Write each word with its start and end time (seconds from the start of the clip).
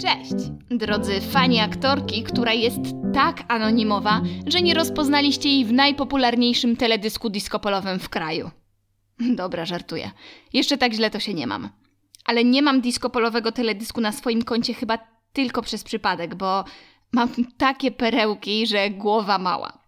Cześć, 0.00 0.34
drodzy 0.70 1.20
fani 1.20 1.60
aktorki, 1.60 2.22
która 2.22 2.52
jest 2.52 2.80
tak 3.14 3.44
anonimowa, 3.48 4.20
że 4.46 4.62
nie 4.62 4.74
rozpoznaliście 4.74 5.48
jej 5.48 5.64
w 5.64 5.72
najpopularniejszym 5.72 6.76
teledysku 6.76 7.30
diskopolowym 7.30 7.98
w 7.98 8.08
kraju. 8.08 8.50
Dobra, 9.20 9.64
żartuję. 9.64 10.10
Jeszcze 10.52 10.78
tak 10.78 10.92
źle 10.92 11.10
to 11.10 11.20
się 11.20 11.34
nie 11.34 11.46
mam. 11.46 11.68
Ale 12.24 12.44
nie 12.44 12.62
mam 12.62 12.80
diskopolowego 12.80 13.52
teledysku 13.52 14.00
na 14.00 14.12
swoim 14.12 14.42
koncie 14.42 14.74
chyba 14.74 14.98
tylko 15.32 15.62
przez 15.62 15.84
przypadek, 15.84 16.34
bo 16.34 16.64
mam 17.12 17.28
takie 17.56 17.90
perełki, 17.90 18.66
że 18.66 18.90
głowa 18.90 19.38
mała. 19.38 19.78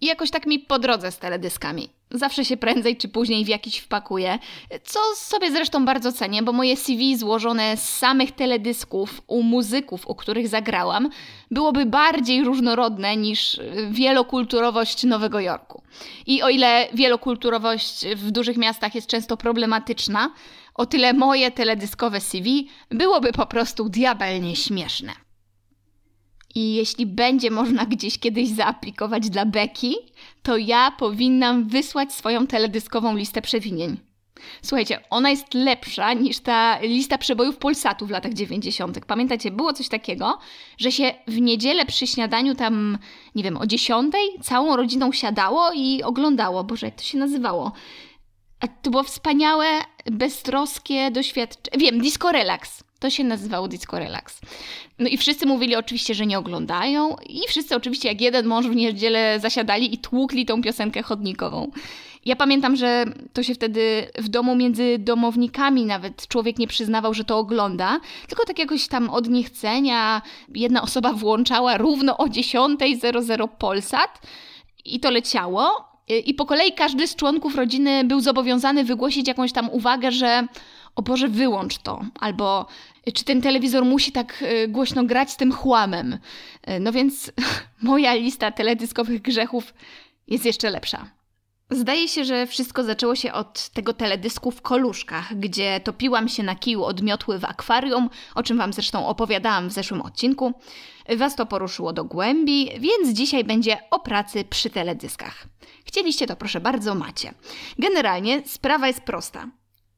I 0.00 0.06
jakoś 0.06 0.30
tak 0.30 0.46
mi 0.46 0.58
po 0.58 0.78
drodze 0.78 1.12
z 1.12 1.18
teledyskami. 1.18 1.88
Zawsze 2.14 2.44
się 2.44 2.56
prędzej 2.56 2.96
czy 2.96 3.08
później 3.08 3.44
w 3.44 3.48
jakiś 3.48 3.78
wpakuję, 3.78 4.38
co 4.84 5.00
sobie 5.16 5.50
zresztą 5.50 5.84
bardzo 5.84 6.12
cenię, 6.12 6.42
bo 6.42 6.52
moje 6.52 6.76
CV 6.76 7.16
złożone 7.16 7.76
z 7.76 7.88
samych 7.88 8.32
teledysków 8.32 9.22
u 9.26 9.42
muzyków, 9.42 10.08
u 10.08 10.14
których 10.14 10.48
zagrałam, 10.48 11.10
byłoby 11.50 11.86
bardziej 11.86 12.44
różnorodne 12.44 13.16
niż 13.16 13.60
wielokulturowość 13.90 15.04
Nowego 15.04 15.40
Jorku. 15.40 15.82
I 16.26 16.42
o 16.42 16.48
ile 16.48 16.88
wielokulturowość 16.94 18.06
w 18.16 18.30
dużych 18.30 18.56
miastach 18.56 18.94
jest 18.94 19.06
często 19.06 19.36
problematyczna, 19.36 20.30
o 20.74 20.86
tyle 20.86 21.12
moje 21.12 21.50
teledyskowe 21.50 22.20
CV 22.20 22.68
byłoby 22.90 23.32
po 23.32 23.46
prostu 23.46 23.88
diabelnie 23.88 24.56
śmieszne. 24.56 25.12
I 26.54 26.74
jeśli 26.74 27.06
będzie 27.06 27.50
można 27.50 27.86
gdzieś 27.86 28.18
kiedyś 28.18 28.48
zaaplikować 28.48 29.30
dla 29.30 29.46
Beki, 29.46 29.94
to 30.42 30.56
ja 30.56 30.90
powinnam 30.90 31.68
wysłać 31.68 32.12
swoją 32.12 32.46
teledyskową 32.46 33.16
listę 33.16 33.42
przewinień. 33.42 33.96
Słuchajcie, 34.62 35.00
ona 35.10 35.30
jest 35.30 35.54
lepsza 35.54 36.12
niż 36.12 36.38
ta 36.38 36.78
lista 36.80 37.18
przebojów 37.18 37.56
Polsatu 37.56 38.06
w 38.06 38.10
latach 38.10 38.32
90. 38.32 39.06
Pamiętacie, 39.06 39.50
było 39.50 39.72
coś 39.72 39.88
takiego, 39.88 40.38
że 40.78 40.92
się 40.92 41.14
w 41.26 41.40
niedzielę 41.40 41.86
przy 41.86 42.06
śniadaniu 42.06 42.54
tam, 42.54 42.98
nie 43.34 43.42
wiem, 43.42 43.56
o 43.56 43.66
10 43.66 44.14
całą 44.42 44.76
rodziną 44.76 45.12
siadało 45.12 45.70
i 45.74 46.02
oglądało. 46.02 46.64
Boże, 46.64 46.86
jak 46.86 46.94
to 46.96 47.02
się 47.02 47.18
nazywało? 47.18 47.72
A 48.60 48.68
to 48.68 48.90
było 48.90 49.02
wspaniałe, 49.02 49.66
beztroskie 50.06 51.10
doświadczenie. 51.10 51.78
Wiem, 51.78 52.00
Disco 52.00 52.32
Relax. 52.32 52.84
To 53.02 53.10
się 53.10 53.24
nazywało 53.24 53.68
Disco 53.68 53.98
Relax. 53.98 54.40
No 54.98 55.08
i 55.08 55.16
wszyscy 55.16 55.46
mówili 55.46 55.76
oczywiście, 55.76 56.14
że 56.14 56.26
nie 56.26 56.38
oglądają 56.38 57.16
i 57.28 57.40
wszyscy 57.48 57.76
oczywiście 57.76 58.08
jak 58.08 58.20
jeden 58.20 58.46
mąż 58.46 58.66
w 58.66 58.76
niedzielę 58.76 59.40
zasiadali 59.40 59.94
i 59.94 59.98
tłukli 59.98 60.46
tą 60.46 60.62
piosenkę 60.62 61.02
chodnikową. 61.02 61.70
Ja 62.24 62.36
pamiętam, 62.36 62.76
że 62.76 63.04
to 63.32 63.42
się 63.42 63.54
wtedy 63.54 64.10
w 64.18 64.28
domu 64.28 64.56
między 64.56 64.98
domownikami 64.98 65.84
nawet 65.86 66.28
człowiek 66.28 66.58
nie 66.58 66.66
przyznawał, 66.66 67.14
że 67.14 67.24
to 67.24 67.38
ogląda, 67.38 68.00
tylko 68.28 68.44
tak 68.44 68.58
jakoś 68.58 68.88
tam 68.88 69.10
od 69.10 69.28
niechcenia 69.28 70.22
jedna 70.54 70.82
osoba 70.82 71.12
włączała 71.12 71.76
równo 71.76 72.16
o 72.16 72.26
10.00 72.26 73.48
Polsat 73.48 74.20
i 74.84 75.00
to 75.00 75.10
leciało. 75.10 75.92
I 76.26 76.34
po 76.34 76.46
kolei 76.46 76.72
każdy 76.72 77.06
z 77.06 77.16
członków 77.16 77.54
rodziny 77.54 78.04
był 78.04 78.20
zobowiązany 78.20 78.84
wygłosić 78.84 79.28
jakąś 79.28 79.52
tam 79.52 79.70
uwagę, 79.70 80.12
że 80.12 80.46
o 80.96 81.02
Boże, 81.02 81.28
wyłącz 81.28 81.78
to, 81.78 82.00
albo 82.20 82.66
czy 83.14 83.24
ten 83.24 83.42
telewizor 83.42 83.84
musi 83.84 84.12
tak 84.12 84.42
y, 84.42 84.68
głośno 84.68 85.04
grać 85.04 85.30
z 85.30 85.36
tym 85.36 85.52
chłamem. 85.52 86.12
Y, 86.12 86.80
no 86.80 86.92
więc 86.92 87.32
moja 87.82 88.14
lista 88.14 88.50
teledyskowych 88.50 89.22
grzechów 89.22 89.74
jest 90.28 90.44
jeszcze 90.44 90.70
lepsza. 90.70 91.10
Zdaje 91.70 92.08
się, 92.08 92.24
że 92.24 92.46
wszystko 92.46 92.84
zaczęło 92.84 93.14
się 93.14 93.32
od 93.32 93.68
tego 93.68 93.92
teledysku 93.92 94.50
w 94.50 94.62
Koluszkach, 94.62 95.34
gdzie 95.38 95.80
topiłam 95.80 96.28
się 96.28 96.42
na 96.42 96.54
kiju 96.54 96.84
od 96.84 97.02
miotły 97.02 97.38
w 97.38 97.44
akwarium, 97.44 98.10
o 98.34 98.42
czym 98.42 98.58
Wam 98.58 98.72
zresztą 98.72 99.06
opowiadałam 99.06 99.68
w 99.68 99.72
zeszłym 99.72 100.02
odcinku. 100.02 100.52
Was 101.16 101.36
to 101.36 101.46
poruszyło 101.46 101.92
do 101.92 102.04
głębi, 102.04 102.70
więc 102.78 103.08
dzisiaj 103.08 103.44
będzie 103.44 103.78
o 103.90 104.00
pracy 104.00 104.44
przy 104.44 104.70
teledyskach. 104.70 105.46
Chcieliście 105.84 106.26
to, 106.26 106.36
proszę 106.36 106.60
bardzo, 106.60 106.94
macie. 106.94 107.34
Generalnie 107.78 108.42
sprawa 108.46 108.86
jest 108.86 109.00
prosta. 109.00 109.48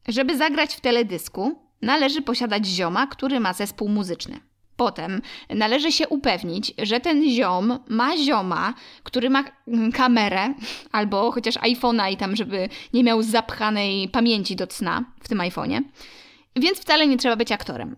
Żeby 0.09 0.37
zagrać 0.37 0.75
w 0.75 0.81
teledysku, 0.81 1.64
należy 1.85 2.23
posiadać 2.23 2.67
zioma, 2.67 3.07
który 3.07 3.41
ma 3.41 3.53
zespół 3.53 3.89
muzyczny. 3.89 4.41
Potem 4.77 5.23
należy 5.51 5.93
się 5.93 6.09
upewnić, 6.09 6.73
że 6.83 7.01
ten 7.01 7.31
ziom 7.31 7.79
ma 7.89 8.17
zioma, 8.17 8.75
który 9.03 9.31
ma 9.31 9.45
kamerę 9.95 10.55
albo 10.93 11.33
chociaż 11.33 11.55
iPhone'a 11.55 12.13
i 12.13 12.17
tam, 12.17 12.37
żeby 12.37 12.69
nie 12.93 13.05
miał 13.05 13.23
zapchanej 13.23 14.09
pamięci 14.09 14.57
do 14.57 14.67
cna 14.67 15.05
w 15.21 15.29
tym 15.29 15.39
iPhone'ie. 15.39 15.81
Więc 16.57 16.79
wcale 16.79 17.07
nie 17.07 17.17
trzeba 17.17 17.37
być 17.37 17.53
aktorem. 17.53 17.97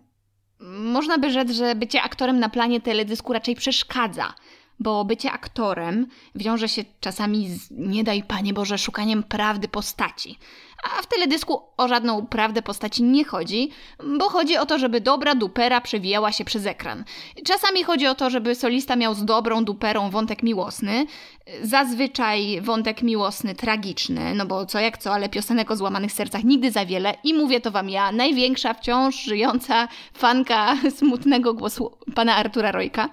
Można 0.69 1.17
by 1.17 1.31
rzec, 1.31 1.51
że 1.51 1.75
bycie 1.75 2.01
aktorem 2.01 2.39
na 2.39 2.49
planie 2.49 2.81
teledysku 2.81 3.33
raczej 3.33 3.55
przeszkadza, 3.55 4.33
bo 4.79 5.05
bycie 5.05 5.31
aktorem 5.31 6.07
wiąże 6.35 6.69
się 6.69 6.83
czasami 6.99 7.49
z, 7.49 7.71
nie 7.71 8.03
daj 8.03 8.23
Panie 8.23 8.53
Boże, 8.53 8.77
szukaniem 8.77 9.23
prawdy 9.23 9.67
postaci. 9.67 10.39
A 10.83 11.01
w 11.01 11.07
teledysku 11.07 11.61
o 11.77 11.87
żadną 11.87 12.27
prawdę 12.27 12.61
postaci 12.61 13.03
nie 13.03 13.25
chodzi, 13.25 13.69
bo 14.17 14.29
chodzi 14.29 14.57
o 14.57 14.65
to, 14.65 14.79
żeby 14.79 15.01
dobra 15.01 15.35
dupera 15.35 15.81
przewijała 15.81 16.31
się 16.31 16.45
przez 16.45 16.65
ekran. 16.65 17.03
Czasami 17.45 17.83
chodzi 17.83 18.07
o 18.07 18.15
to, 18.15 18.29
żeby 18.29 18.55
solista 18.55 18.95
miał 18.95 19.13
z 19.13 19.25
dobrą 19.25 19.65
duperą 19.65 20.09
wątek 20.09 20.43
miłosny, 20.43 21.05
zazwyczaj 21.61 22.61
wątek 22.61 23.01
miłosny 23.01 23.55
tragiczny, 23.55 24.35
no 24.35 24.45
bo 24.45 24.65
co 24.65 24.79
jak 24.79 24.97
co, 24.97 25.13
ale 25.13 25.29
piosenek 25.29 25.71
o 25.71 25.75
złamanych 25.75 26.11
sercach 26.11 26.43
nigdy 26.43 26.71
za 26.71 26.85
wiele 26.85 27.13
i 27.23 27.33
mówię 27.33 27.61
to 27.61 27.71
wam 27.71 27.89
ja, 27.89 28.11
największa 28.11 28.73
wciąż 28.73 29.23
żyjąca 29.23 29.87
fanka 30.13 30.75
smutnego 30.97 31.53
głosu 31.53 31.97
pana 32.15 32.35
Artura 32.35 32.71
Rojka. 32.71 33.09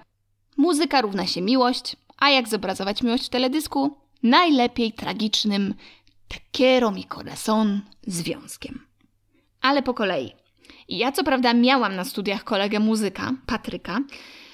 Muzyka 0.57 1.01
równa 1.01 1.27
się 1.27 1.41
miłość, 1.41 1.95
a 2.17 2.29
jak 2.29 2.47
zobrazować 2.47 3.03
miłość 3.03 3.25
w 3.25 3.29
teledysku? 3.29 3.97
Najlepiej 4.23 4.93
tragicznym 4.93 5.73
te 6.27 6.37
quiero 6.51 6.91
mi 6.91 7.05
corazón 7.05 7.81
związkiem. 8.07 8.85
Ale 9.61 9.83
po 9.83 9.93
kolei. 9.93 10.31
Ja 10.89 11.11
co 11.11 11.23
prawda 11.23 11.53
miałam 11.53 11.95
na 11.95 12.03
studiach 12.03 12.43
kolegę 12.43 12.79
muzyka, 12.79 13.33
Patryka, 13.45 13.99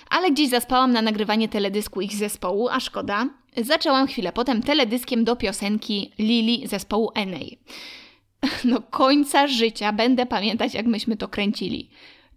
ale 0.09 0.31
gdzieś 0.31 0.50
zaspałam 0.50 0.91
na 0.91 1.01
nagrywanie 1.01 1.50
teledysku 1.50 2.01
ich 2.01 2.13
zespołu, 2.13 2.69
a 2.69 2.79
szkoda. 2.79 3.29
Zaczęłam 3.57 4.07
chwilę 4.07 4.31
potem 4.34 4.61
teledyskiem 4.63 5.23
do 5.23 5.35
piosenki 5.35 6.11
Lili 6.19 6.67
zespołu 6.67 7.11
NA. 7.16 7.40
No 8.63 8.81
końca 8.81 9.47
życia 9.47 9.94
będę 9.94 10.25
pamiętać, 10.25 10.73
jak 10.73 10.85
myśmy 10.85 11.17
to 11.17 11.28
kręcili 11.28 11.90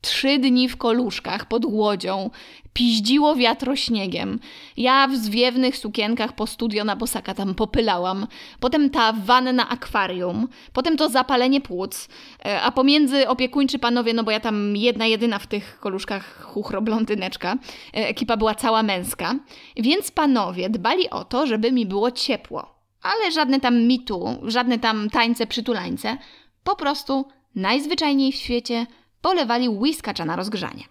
trzy 0.04 0.38
dni 0.38 0.68
w 0.68 0.76
koluszkach 0.76 1.48
pod 1.48 1.64
łodzią, 1.64 2.30
piździło 2.72 3.36
wiatro 3.36 3.76
śniegiem. 3.76 4.38
Ja 4.76 5.08
w 5.08 5.16
zwiewnych 5.16 5.76
sukienkach 5.76 6.32
po 6.32 6.46
studio 6.46 6.84
na 6.84 6.96
bosaka 6.96 7.34
tam 7.34 7.54
popylałam. 7.54 8.26
Potem 8.60 8.90
ta 8.90 9.12
wanna 9.12 9.68
akwarium. 9.68 10.48
Potem 10.72 10.96
to 10.96 11.08
zapalenie 11.08 11.60
płuc. 11.60 12.08
E, 12.44 12.60
a 12.60 12.72
pomiędzy 12.72 13.28
opiekuńczy 13.28 13.78
panowie, 13.78 14.14
no 14.14 14.24
bo 14.24 14.30
ja 14.30 14.40
tam 14.40 14.76
jedna 14.76 15.06
jedyna 15.06 15.38
w 15.38 15.46
tych 15.46 15.80
koluszkach 15.80 16.42
chuchro 16.42 16.82
blondyneczka. 16.82 17.56
E, 17.96 18.08
ekipa 18.08 18.36
była 18.36 18.54
cała 18.54 18.82
męska. 18.82 19.34
Więc 19.76 20.10
panowie 20.10 20.70
dbali 20.70 21.10
o 21.10 21.24
to, 21.24 21.46
żeby 21.46 21.72
mi 21.72 21.86
było 21.86 22.10
ciepło. 22.10 22.74
Ale 23.02 23.32
żadne 23.32 23.60
tam 23.60 23.82
mitu, 23.82 24.38
żadne 24.42 24.78
tam 24.78 25.10
tańce, 25.10 25.46
przytulańce. 25.46 26.16
Po 26.64 26.76
prostu 26.76 27.24
najzwyczajniej 27.54 28.32
w 28.32 28.36
świecie 28.36 28.86
polewali 29.24 29.68
whiskacza 29.68 30.24
na 30.24 30.36
rozgrzanie. 30.36 30.84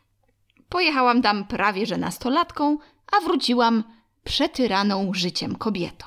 Pojechałam 0.69 1.21
tam 1.21 1.45
prawie 1.45 1.85
że 1.85 1.97
nastolatką, 1.97 2.77
a 3.11 3.21
wróciłam 3.21 3.83
przetyraną 4.23 5.13
życiem 5.13 5.55
kobietą. 5.55 6.05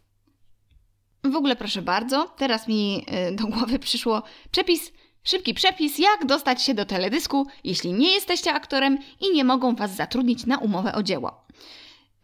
W 1.24 1.36
ogóle 1.36 1.56
proszę 1.56 1.82
bardzo, 1.82 2.34
teraz 2.36 2.68
mi 2.68 3.06
y, 3.30 3.36
do 3.36 3.46
głowy 3.46 3.78
przyszło 3.78 4.22
przepis, 4.50 4.92
szybki 5.24 5.54
przepis, 5.54 5.98
jak 5.98 6.26
dostać 6.26 6.62
się 6.62 6.74
do 6.74 6.84
teledysku, 6.84 7.46
jeśli 7.64 7.92
nie 7.92 8.12
jesteście 8.12 8.52
aktorem 8.52 8.98
i 9.20 9.32
nie 9.34 9.44
mogą 9.44 9.74
was 9.74 9.96
zatrudnić 9.96 10.46
na 10.46 10.58
umowę 10.58 10.94
o 10.94 11.02
dzieło. 11.02 11.46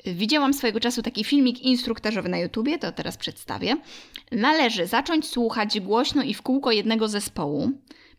Widziałam 0.07 0.55
swojego 0.55 0.81
czasu 0.81 1.03
taki 1.03 1.25
filmik 1.25 1.61
instruktażowy 1.61 2.29
na 2.29 2.39
YouTubie, 2.39 2.79
to 2.79 2.93
teraz 2.93 3.17
przedstawię. 3.17 3.77
Należy 4.33 4.87
zacząć 4.87 5.29
słuchać 5.29 5.81
głośno 5.81 6.23
i 6.23 6.35
w 6.35 6.43
kółko 6.43 6.73
jednego 6.73 7.09
zespołu, 7.09 7.71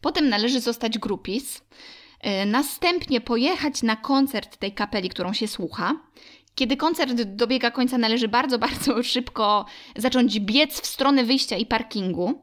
Potem 0.04 0.30
należy 0.30 0.60
zostać 0.60 1.00
grupis, 1.00 1.62
e, 2.20 2.46
następnie 2.46 3.22
pojechać 3.22 3.84
na 3.84 3.96
koncert 3.96 4.58
tej 4.58 4.72
kapeli, 4.72 5.10
którą 5.10 5.34
się 5.34 5.48
słucha. 5.48 5.94
Kiedy 6.56 6.78
koncert 6.78 7.22
dobiega 7.22 7.72
końca, 7.72 7.98
należy 7.98 8.28
bardzo, 8.28 8.60
bardzo 8.68 9.04
szybko 9.04 9.66
zacząć 9.96 10.40
biec 10.40 10.82
w 10.82 10.86
stronę 10.86 11.24
wyjścia 11.24 11.58
i 11.58 11.66
parkingu. 11.66 12.42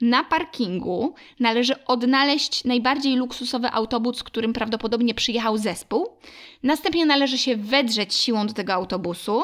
Na 0.00 0.24
parkingu 0.24 1.14
należy 1.40 1.84
odnaleźć 1.84 2.64
najbardziej 2.64 3.16
luksusowy 3.16 3.70
autobus, 3.70 4.22
którym 4.22 4.52
prawdopodobnie 4.52 5.14
przyjechał 5.14 5.58
zespół. 5.58 6.08
Następnie 6.62 7.06
należy 7.06 7.38
się 7.38 7.56
wedrzeć 7.56 8.14
siłą 8.14 8.46
do 8.46 8.52
tego 8.52 8.72
autobusu. 8.72 9.42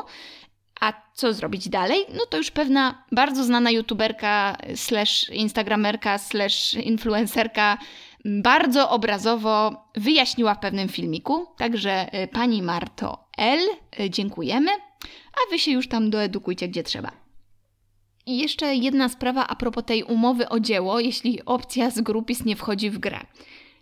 A 0.80 0.92
co 1.14 1.32
zrobić 1.32 1.68
dalej? 1.68 2.06
No 2.14 2.26
to 2.26 2.36
już 2.36 2.50
pewna 2.50 3.04
bardzo 3.12 3.44
znana 3.44 3.70
youtuberka 3.70 4.56
slash 4.74 5.28
instagramerka 5.28 6.18
slash 6.18 6.74
influencerka 6.74 7.78
bardzo 8.24 8.90
obrazowo 8.90 9.84
wyjaśniła 9.94 10.54
w 10.54 10.60
pewnym 10.60 10.88
filmiku. 10.88 11.46
Także 11.56 12.22
y, 12.24 12.28
pani 12.28 12.62
Marto 12.62 13.28
L, 13.38 13.60
y, 14.00 14.10
dziękujemy, 14.10 14.70
a 15.32 15.50
wy 15.50 15.58
się 15.58 15.70
już 15.70 15.88
tam 15.88 16.10
doedukujcie 16.10 16.68
gdzie 16.68 16.82
trzeba. 16.82 17.10
I 18.26 18.38
jeszcze 18.38 18.74
jedna 18.74 19.08
sprawa 19.08 19.46
a 19.46 19.56
propos 19.56 19.84
tej 19.84 20.02
umowy 20.02 20.48
o 20.48 20.60
dzieło, 20.60 21.00
jeśli 21.00 21.44
opcja 21.44 21.90
z 21.90 22.00
grupis 22.00 22.44
nie 22.44 22.56
wchodzi 22.56 22.90
w 22.90 22.98
grę. 22.98 23.20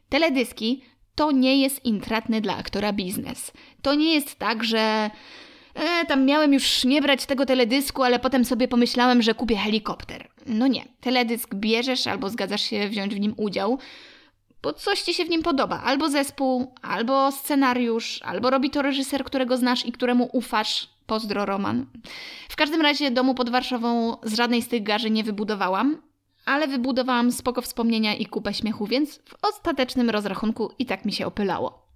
Teledyski 0.09 0.83
to 1.15 1.33
nie 1.33 1.61
jest 1.61 1.85
intratny 1.85 2.41
dla 2.41 2.57
aktora 2.57 2.93
biznes. 2.93 3.53
To 3.83 3.95
nie 3.95 4.15
jest 4.15 4.39
tak, 4.39 4.65
że 4.65 5.11
e, 5.79 6.07
tam 6.07 6.25
miałem 6.25 6.53
już 6.53 6.85
nie 6.85 7.03
brać 7.03 7.27
tego 7.27 7.47
teledysku, 7.47 8.03
ale 8.03 8.19
potem 8.19 8.45
sobie 8.45 8.69
pomyślałem, 8.69 9.23
że 9.23 9.35
kupię 9.35 9.57
helikopter. 9.57 10.29
No 10.47 10.67
nie. 10.67 10.85
Teledysk 11.01 11.55
bierzesz 11.55 12.07
albo 12.07 12.31
zgadzasz 12.31 12.63
się 12.63 12.89
wziąć 12.89 13.15
w 13.15 13.21
nim 13.21 13.35
udział, 13.37 13.79
bo 14.63 14.73
coś 14.73 15.03
ci 15.03 15.15
się 15.15 15.25
w 15.25 15.29
nim 15.29 15.43
podoba. 15.43 15.83
Albo 15.85 16.09
zespół, 16.09 16.75
albo 16.83 17.33
scenariusz, 17.33 18.21
albo 18.23 18.51
robi 18.51 18.71
to 18.71 18.83
reżyser, 18.83 19.25
którego 19.25 19.57
znasz 19.57 19.87
i 19.87 19.93
któremu 19.93 20.29
ufasz. 20.33 20.89
Pozdro 21.07 21.47
Roman. 21.47 21.87
W 22.49 22.57
każdym 22.57 22.81
razie 22.81 23.11
domu 23.11 23.35
pod 23.35 23.51
Warszawą 23.51 24.17
z 24.23 24.35
żadnej 24.35 24.63
z 24.63 24.69
tych 24.69 24.83
garzy 24.83 25.11
nie 25.11 25.25
wybudowałam, 25.25 26.03
ale 26.45 26.69
wybudowałam 26.69 27.33
spoko 27.33 27.63
wspomnienia 27.63 28.15
i 28.15 28.27
kupę 28.27 28.55
śmiechu, 28.55 28.87
więc 28.87 29.17
w 29.17 29.35
ostatecznym 29.43 30.11
rozrachunku 30.11 30.73
i 30.79 30.87
tak 30.87 31.05
mi 31.05 31.13
się 31.13 31.27
opylało. 31.27 31.88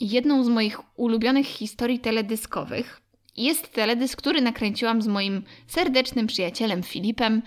Jedną 0.00 0.44
z 0.44 0.48
moich 0.48 0.80
ulubionych 0.96 1.46
historii 1.46 1.98
teledyskowych. 1.98 3.00
Jest 3.36 3.72
teledysk, 3.72 4.18
który 4.18 4.40
nakręciłam 4.40 5.02
z 5.02 5.06
moim 5.06 5.42
serdecznym 5.66 6.26
przyjacielem 6.26 6.82
Filipem, 6.82 7.42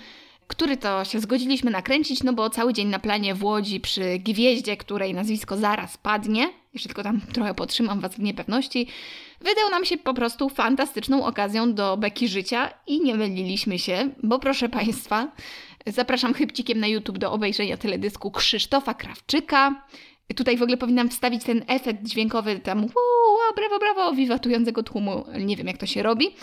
który 0.47 0.77
to 0.77 1.05
się 1.05 1.19
zgodziliśmy 1.19 1.71
nakręcić, 1.71 2.23
no 2.23 2.33
bo 2.33 2.49
cały 2.49 2.73
dzień 2.73 2.87
na 2.87 2.99
planie 2.99 3.35
w 3.35 3.43
Łodzi 3.43 3.79
przy 3.79 4.19
gwieździe, 4.19 4.77
której 4.77 5.13
nazwisko 5.13 5.57
zaraz 5.57 5.97
padnie, 5.97 6.49
jeszcze 6.73 6.89
tylko 6.89 7.03
tam 7.03 7.21
trochę 7.21 7.53
potrzymam 7.53 7.99
Was 7.99 8.15
w 8.15 8.19
niepewności, 8.19 8.87
wydał 9.41 9.69
nam 9.71 9.85
się 9.85 9.97
po 9.97 10.13
prostu 10.13 10.49
fantastyczną 10.49 11.25
okazją 11.25 11.73
do 11.73 11.97
beki 11.97 12.27
życia 12.27 12.69
i 12.87 13.01
nie 13.01 13.15
myliliśmy 13.15 13.79
się, 13.79 14.09
bo 14.23 14.39
proszę 14.39 14.69
Państwa, 14.69 15.31
zapraszam 15.87 16.33
chybcikiem 16.33 16.79
na 16.79 16.87
YouTube 16.87 17.17
do 17.17 17.31
obejrzenia 17.31 17.77
teledysku 17.77 18.31
Krzysztofa 18.31 18.93
Krawczyka. 18.93 19.83
Tutaj 20.35 20.57
w 20.57 20.61
ogóle 20.61 20.77
powinnam 20.77 21.09
wstawić 21.09 21.43
ten 21.43 21.63
efekt 21.67 22.03
dźwiękowy 22.03 22.59
tam 22.59 22.81
wow, 22.81 23.55
brawo, 23.55 23.79
brawo, 23.79 24.13
wiwatującego 24.13 24.83
tłumu. 24.83 25.25
Nie 25.39 25.55
wiem, 25.57 25.67
jak 25.67 25.77
to 25.77 25.85
się 25.85 26.03
robi. 26.03 26.35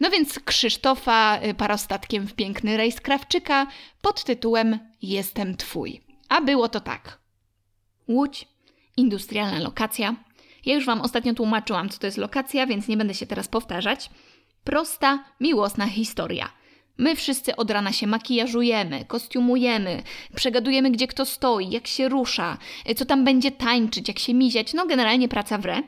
No 0.00 0.10
więc 0.10 0.38
Krzysztofa 0.38 1.40
y, 1.44 1.54
parostatkiem 1.54 2.26
w 2.26 2.34
piękny 2.34 2.76
rejs 2.76 3.00
Krawczyka 3.00 3.66
pod 4.02 4.24
tytułem 4.24 4.78
Jestem 5.02 5.56
Twój. 5.56 6.00
A 6.28 6.40
było 6.40 6.68
to 6.68 6.80
tak. 6.80 7.18
Łódź, 8.08 8.48
industrialna 8.96 9.60
lokacja. 9.60 10.16
Ja 10.66 10.74
już 10.74 10.86
Wam 10.86 11.00
ostatnio 11.00 11.34
tłumaczyłam, 11.34 11.88
co 11.88 11.98
to 11.98 12.06
jest 12.06 12.18
lokacja, 12.18 12.66
więc 12.66 12.88
nie 12.88 12.96
będę 12.96 13.14
się 13.14 13.26
teraz 13.26 13.48
powtarzać. 13.48 14.10
Prosta, 14.64 15.24
miłosna 15.40 15.86
historia– 15.86 16.48
My 16.98 17.16
wszyscy 17.16 17.56
od 17.56 17.70
rana 17.70 17.92
się 17.92 18.06
makijażujemy, 18.06 19.04
kostiumujemy, 19.04 20.02
przegadujemy, 20.34 20.90
gdzie 20.90 21.06
kto 21.06 21.24
stoi, 21.24 21.70
jak 21.70 21.86
się 21.86 22.08
rusza, 22.08 22.58
co 22.96 23.04
tam 23.04 23.24
będzie 23.24 23.50
tańczyć, 23.50 24.08
jak 24.08 24.18
się 24.18 24.34
miziać, 24.34 24.74
no 24.74 24.86
generalnie 24.86 25.28
praca 25.28 25.58
w 25.58 25.66
re. 25.66 25.82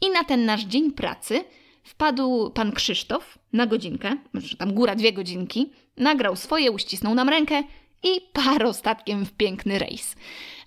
I 0.00 0.10
na 0.10 0.24
ten 0.24 0.44
nasz 0.44 0.64
dzień 0.64 0.92
pracy 0.92 1.44
wpadł 1.84 2.50
pan 2.50 2.72
Krzysztof 2.72 3.38
na 3.52 3.66
godzinkę, 3.66 4.16
znaczy 4.30 4.56
tam 4.56 4.74
góra 4.74 4.94
dwie 4.94 5.12
godzinki, 5.12 5.72
nagrał 5.96 6.36
swoje, 6.36 6.70
uścisnął 6.70 7.14
nam 7.14 7.28
rękę 7.28 7.62
i 8.02 8.20
parostatkiem 8.32 9.26
w 9.26 9.32
piękny 9.32 9.78
rejs. 9.78 10.16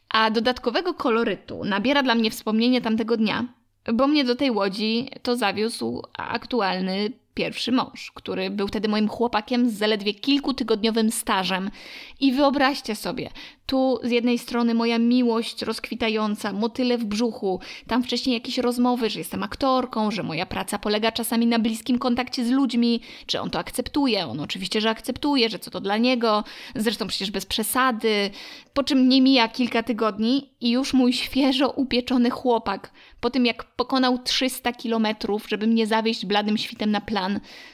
A 0.09 0.31
dodatkowego 0.31 0.93
kolorytu 0.93 1.63
nabiera 1.63 2.03
dla 2.03 2.15
mnie 2.15 2.31
wspomnienie 2.31 2.81
tamtego 2.81 3.17
dnia, 3.17 3.45
bo 3.93 4.07
mnie 4.07 4.23
do 4.23 4.35
tej 4.35 4.51
łodzi 4.51 5.09
to 5.23 5.35
zawiózł 5.35 6.01
aktualny 6.17 7.11
pierwszy 7.37 7.71
mąż, 7.71 8.11
który 8.11 8.49
był 8.49 8.67
wtedy 8.67 8.87
moim 8.87 9.07
chłopakiem 9.07 9.69
z 9.69 9.73
zaledwie 9.73 10.13
kilkutygodniowym 10.13 11.11
stażem. 11.11 11.71
I 12.19 12.31
wyobraźcie 12.31 12.95
sobie, 12.95 13.29
tu 13.65 13.99
z 14.03 14.11
jednej 14.11 14.37
strony 14.37 14.73
moja 14.73 14.99
miłość 14.99 15.61
rozkwitająca, 15.61 16.53
motyle 16.53 16.97
w 16.97 17.05
brzuchu, 17.05 17.59
tam 17.87 18.03
wcześniej 18.03 18.33
jakieś 18.33 18.57
rozmowy, 18.57 19.09
że 19.09 19.19
jestem 19.19 19.43
aktorką, 19.43 20.11
że 20.11 20.23
moja 20.23 20.45
praca 20.45 20.79
polega 20.79 21.11
czasami 21.11 21.47
na 21.47 21.59
bliskim 21.59 21.99
kontakcie 21.99 22.45
z 22.45 22.49
ludźmi, 22.49 23.01
czy 23.25 23.41
on 23.41 23.49
to 23.49 23.59
akceptuje. 23.59 24.27
On 24.27 24.39
oczywiście, 24.39 24.81
że 24.81 24.89
akceptuje, 24.89 25.49
że 25.49 25.59
co 25.59 25.71
to 25.71 25.79
dla 25.79 25.97
niego, 25.97 26.43
zresztą 26.75 27.07
przecież 27.07 27.31
bez 27.31 27.45
przesady. 27.45 28.29
Po 28.73 28.83
czym 28.83 29.09
nie 29.09 29.21
mija 29.21 29.47
kilka 29.47 29.83
tygodni 29.83 30.49
i 30.61 30.71
już 30.71 30.93
mój 30.93 31.13
świeżo 31.13 31.69
upieczony 31.69 32.29
chłopak, 32.29 32.91
po 33.21 33.29
tym 33.29 33.45
jak 33.45 33.63
pokonał 33.63 34.17
300 34.17 34.73
kilometrów, 34.73 35.49
żeby 35.49 35.67
mnie 35.67 35.87
zawieść 35.87 36.25
bladym 36.25 36.57
świtem 36.57 36.91
na 36.91 37.01
plan, 37.01 37.26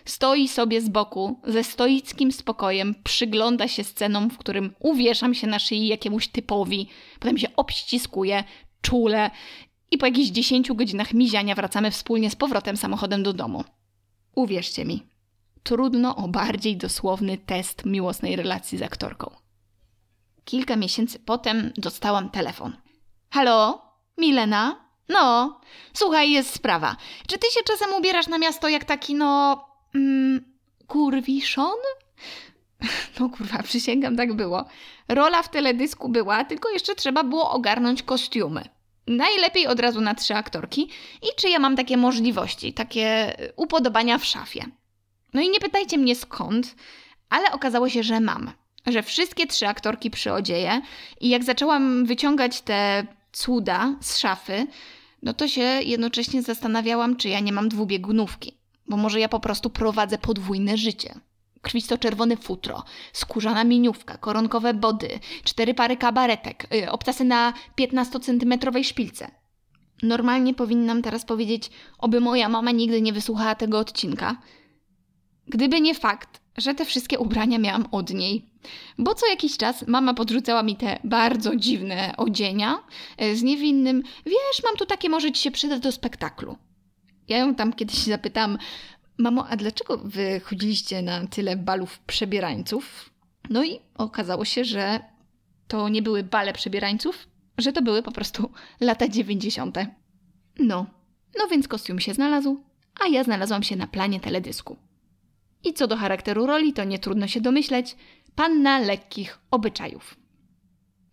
stoi 0.05 0.47
sobie 0.47 0.81
z 0.81 0.89
boku, 0.89 1.39
ze 1.47 1.63
stoickim 1.63 2.31
spokojem, 2.31 2.95
przygląda 3.03 3.67
się 3.67 3.83
scenom, 3.83 4.29
w 4.29 4.38
którym 4.38 4.73
uwieszam 4.79 5.33
się 5.33 5.47
na 5.47 5.59
szyi 5.59 5.88
jakiemuś 5.88 6.27
typowi, 6.27 6.89
potem 7.19 7.38
się 7.38 7.47
obściskuje, 7.55 8.44
czule 8.81 9.31
i 9.91 9.97
po 9.97 10.05
jakichś 10.05 10.29
10 10.29 10.71
godzinach 10.71 11.13
miziania 11.13 11.55
wracamy 11.55 11.91
wspólnie 11.91 12.29
z 12.29 12.35
powrotem 12.35 12.77
samochodem 12.77 13.23
do 13.23 13.33
domu. 13.33 13.63
Uwierzcie 14.35 14.85
mi, 14.85 15.03
trudno 15.63 16.15
o 16.15 16.27
bardziej 16.27 16.77
dosłowny 16.77 17.38
test 17.38 17.85
miłosnej 17.85 18.35
relacji 18.35 18.77
z 18.77 18.81
aktorką. 18.81 19.31
Kilka 20.45 20.75
miesięcy 20.75 21.19
potem 21.19 21.71
dostałam 21.77 22.29
telefon. 22.29 22.73
Halo? 23.29 23.81
Milena? 24.17 24.82
No, 25.13 25.60
słuchaj, 25.94 26.31
jest 26.31 26.54
sprawa. 26.54 26.95
Czy 27.27 27.38
ty 27.38 27.48
się 27.51 27.63
czasem 27.63 27.94
ubierasz 27.94 28.27
na 28.27 28.38
miasto 28.38 28.69
jak 28.69 28.86
taki, 28.86 29.15
no... 29.15 29.65
Mm, 29.95 30.54
kurwiszon? 30.88 31.77
No 33.19 33.30
kurwa, 33.30 33.63
przysięgam, 33.63 34.15
tak 34.18 34.33
było. 34.33 34.65
Rola 35.07 35.44
w 35.44 35.50
teledysku 35.50 36.10
była, 36.10 36.45
tylko 36.45 36.69
jeszcze 36.69 36.95
trzeba 36.95 37.24
było 37.24 37.51
ogarnąć 37.51 38.04
kostiumy. 38.04 38.63
Najlepiej 39.07 39.68
od 39.68 39.80
razu 39.80 40.01
na 40.01 40.15
trzy 40.15 40.36
aktorki. 40.36 40.89
I 41.21 41.27
czy 41.38 41.50
ja 41.50 41.60
mam 41.60 41.75
takie 41.75 41.98
możliwości, 41.98 42.74
takie 42.74 43.36
upodobania 43.56 44.18
w 44.18 44.25
szafie? 44.25 44.65
No 45.33 45.42
i 45.42 45.50
nie 45.50 45.60
pytajcie 45.60 45.98
mnie 45.98 46.15
skąd, 46.15 46.75
ale 47.30 47.51
okazało 47.51 47.89
się, 47.89 48.04
że 48.04 48.19
mam. 48.19 48.51
Że 48.88 49.04
wszystkie 49.04 49.48
trzy 49.48 49.68
aktorki 49.68 50.12
przyodzieję 50.12 50.81
i 51.22 51.29
jak 51.29 51.43
zaczęłam 51.43 52.05
wyciągać 52.05 52.62
te 52.62 53.08
cuda 53.32 53.96
z 54.01 54.17
szafy, 54.17 54.67
no 55.24 55.34
to 55.34 55.48
się 55.48 55.62
jednocześnie 55.62 56.42
zastanawiałam, 56.42 57.15
czy 57.15 57.30
ja 57.30 57.39
nie 57.39 57.51
mam 57.51 57.70
dwubiegunówki. 57.70 58.58
Bo 58.88 58.98
może 58.98 59.20
ja 59.20 59.30
po 59.30 59.39
prostu 59.39 59.70
prowadzę 59.70 60.18
podwójne 60.18 60.77
życie 60.77 61.20
krwisto-czerwone 61.63 62.38
futro, 62.38 62.84
skórzana 63.13 63.63
miniówka, 63.63 64.18
koronkowe 64.18 64.74
body, 64.74 65.20
cztery 65.44 65.74
pary 65.74 65.98
kabaretek, 65.98 66.68
yy, 66.72 66.92
obtasy 66.92 67.24
na 67.24 67.53
15-centymetrowej 67.80 68.84
szpilce. 68.84 69.32
Normalnie 70.03 70.53
powinnam 70.53 71.01
teraz 71.01 71.25
powiedzieć, 71.25 71.72
oby 71.98 72.20
moja 72.20 72.50
mama 72.50 72.72
nigdy 72.72 73.01
nie 73.01 73.13
wysłuchała 73.13 73.56
tego 73.56 73.80
odcinka. 73.80 74.36
Gdyby 75.48 75.82
nie 75.82 75.96
fakt, 75.96 76.42
że 76.57 76.75
te 76.75 76.86
wszystkie 76.86 77.19
ubrania 77.19 77.60
miałam 77.60 77.88
od 77.91 78.10
niej. 78.13 78.45
Bo 78.98 79.15
co 79.15 79.27
jakiś 79.27 79.57
czas 79.57 79.88
mama 79.88 80.13
podrzucała 80.13 80.63
mi 80.63 80.75
te 80.75 81.00
bardzo 81.03 81.55
dziwne 81.55 82.13
odzienia 82.17 82.77
y, 83.22 83.36
z 83.38 83.43
niewinnym, 83.43 84.03
wiesz, 84.25 84.63
mam 84.63 84.75
tu 84.77 84.86
takie, 84.86 85.10
może 85.10 85.31
ci 85.31 85.41
się 85.41 85.51
przydać 85.51 85.79
do 85.81 85.91
spektaklu. 85.91 86.57
Ja 87.27 87.38
ją 87.38 87.55
tam 87.55 87.74
kiedyś 87.74 87.98
zapytam, 87.98 88.57
Mamo, 89.17 89.48
a 89.48 89.55
dlaczego 89.55 89.98
wy 89.98 90.41
chodziliście 90.43 91.01
na 91.01 91.27
tyle 91.27 91.55
balów 91.55 92.00
przebierańców? 92.00 93.10
No 93.50 93.63
i 93.63 93.79
okazało 93.95 94.45
się, 94.45 94.65
że 94.65 95.00
to 95.67 95.89
nie 95.89 96.01
były 96.01 96.24
bale 96.24 96.53
przebierańców, 96.53 97.27
że 97.57 97.74
to 97.74 97.81
były 97.81 98.03
po 98.03 98.12
prostu 98.12 98.51
lata 98.81 99.07
90. 99.07 99.77
No, 100.60 100.86
no 101.39 101.48
więc 101.48 101.67
kostium 101.67 102.00
się 102.00 102.13
znalazł, 102.13 102.63
a 103.03 103.07
ja 103.07 103.24
znalazłam 103.24 103.63
się 103.63 103.75
na 103.75 103.88
planie 103.88 104.19
teledysku. 104.19 104.77
I 105.63 105.74
co 105.74 105.88
do 105.88 105.98
charakteru 105.98 106.46
roli, 106.46 106.74
to 106.74 106.84
nie 106.84 107.00
trudno 107.00 107.27
się 107.27 107.41
domyśleć, 107.41 107.96
panna 108.36 108.79
lekkich 108.79 109.39
obyczajów. 109.51 110.15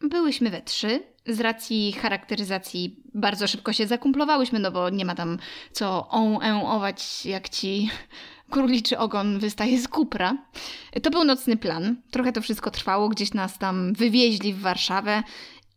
Byłyśmy 0.00 0.50
we 0.50 0.62
trzy, 0.62 1.02
z 1.26 1.40
racji 1.40 1.92
charakteryzacji 1.92 3.02
bardzo 3.14 3.46
szybko 3.46 3.72
się 3.72 3.86
zakumplowałyśmy, 3.86 4.58
no 4.58 4.70
bo 4.70 4.90
nie 4.90 5.04
ma 5.04 5.14
tam 5.14 5.38
co 5.72 6.08
on 6.08 6.38
ować 6.66 7.26
jak 7.26 7.48
ci 7.48 7.90
króliczy 8.50 8.98
ogon 8.98 9.38
wystaje 9.38 9.80
z 9.80 9.88
kupra. 9.88 10.36
To 11.02 11.10
był 11.10 11.24
nocny 11.24 11.56
plan. 11.56 11.96
Trochę 12.10 12.32
to 12.32 12.42
wszystko 12.42 12.70
trwało, 12.70 13.08
gdzieś 13.08 13.34
nas 13.34 13.58
tam 13.58 13.92
wywieźli 13.92 14.54
w 14.54 14.60
Warszawę. 14.60 15.22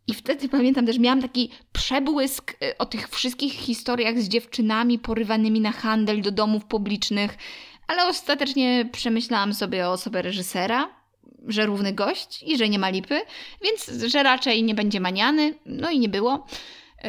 I 0.06 0.14
wtedy 0.14 0.48
pamiętam 0.48 0.86
też, 0.86 0.98
miałam 0.98 1.22
taki 1.22 1.50
przebłysk 1.72 2.52
y, 2.52 2.78
o 2.78 2.86
tych 2.86 3.08
wszystkich 3.08 3.52
historiach 3.52 4.20
z 4.20 4.28
dziewczynami 4.28 4.98
porywanymi 4.98 5.60
na 5.60 5.72
handel 5.72 6.22
do 6.22 6.30
domów 6.30 6.64
publicznych, 6.64 7.38
ale 7.86 8.06
ostatecznie 8.06 8.88
przemyślałam 8.92 9.54
sobie 9.54 9.88
osobę 9.88 10.22
reżysera 10.22 11.04
że 11.48 11.66
równy 11.66 11.92
gość 11.92 12.42
i 12.42 12.58
że 12.58 12.68
nie 12.68 12.78
ma 12.78 12.88
lipy, 12.88 13.20
więc 13.62 14.04
że 14.06 14.22
raczej 14.22 14.62
nie 14.62 14.74
będzie 14.74 15.00
maniany, 15.00 15.54
no 15.66 15.90
i 15.90 15.98
nie 15.98 16.08
było. 16.08 16.46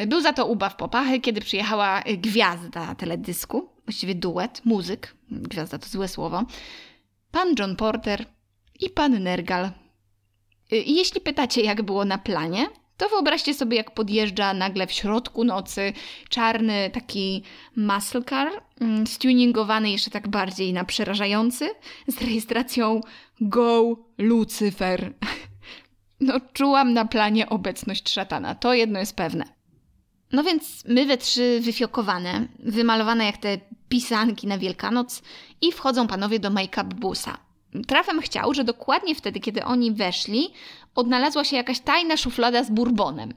Był 0.06 0.20
za 0.20 0.32
to 0.32 0.46
ubaw 0.46 0.76
popachy, 0.76 1.20
kiedy 1.20 1.40
przyjechała 1.40 2.02
gwiazda 2.18 2.94
teledysku, 2.94 3.68
właściwie 3.84 4.14
duet, 4.14 4.60
muzyk, 4.64 5.14
gwiazda 5.30 5.78
to 5.78 5.88
złe 5.88 6.08
słowo, 6.08 6.44
pan 7.30 7.54
John 7.58 7.76
Porter 7.76 8.26
i 8.80 8.90
pan 8.90 9.22
Nergal. 9.22 9.70
Jeśli 10.70 11.20
pytacie, 11.20 11.60
jak 11.60 11.82
było 11.82 12.04
na 12.04 12.18
planie, 12.18 12.66
to 12.96 13.08
wyobraźcie 13.08 13.54
sobie, 13.54 13.76
jak 13.76 13.94
podjeżdża 13.94 14.54
nagle 14.54 14.86
w 14.86 14.92
środku 14.92 15.44
nocy 15.44 15.92
czarny 16.28 16.90
taki 16.92 17.42
muscle 17.76 18.22
car, 18.22 18.48
mm, 18.80 19.06
stuningowany 19.06 19.90
jeszcze 19.90 20.10
tak 20.10 20.28
bardziej 20.28 20.72
na 20.72 20.84
przerażający, 20.84 21.68
z 22.08 22.20
rejestracją 22.20 23.00
Go 23.40 23.96
Lucifer. 24.18 25.12
No, 26.20 26.34
czułam 26.52 26.92
na 26.92 27.04
planie 27.04 27.48
obecność 27.48 28.08
szatana, 28.12 28.54
to 28.54 28.74
jedno 28.74 28.98
jest 28.98 29.16
pewne. 29.16 29.44
No 30.32 30.44
więc 30.44 30.84
my 30.84 31.06
we 31.06 31.16
trzy 31.16 31.60
wyfiokowane, 31.62 32.48
wymalowane 32.58 33.26
jak 33.26 33.36
te 33.36 33.58
pisanki 33.88 34.46
na 34.46 34.58
Wielkanoc 34.58 35.22
i 35.60 35.72
wchodzą 35.72 36.06
panowie 36.06 36.38
do 36.38 36.50
make-up 36.50 36.94
busa. 36.94 37.45
Trafem 37.84 38.20
chciał, 38.20 38.54
że 38.54 38.64
dokładnie 38.64 39.14
wtedy, 39.14 39.40
kiedy 39.40 39.64
oni 39.64 39.92
weszli, 39.92 40.52
odnalazła 40.94 41.44
się 41.44 41.56
jakaś 41.56 41.80
tajna 41.80 42.16
szuflada 42.16 42.64
z 42.64 42.70
bourbonem. 42.70 43.34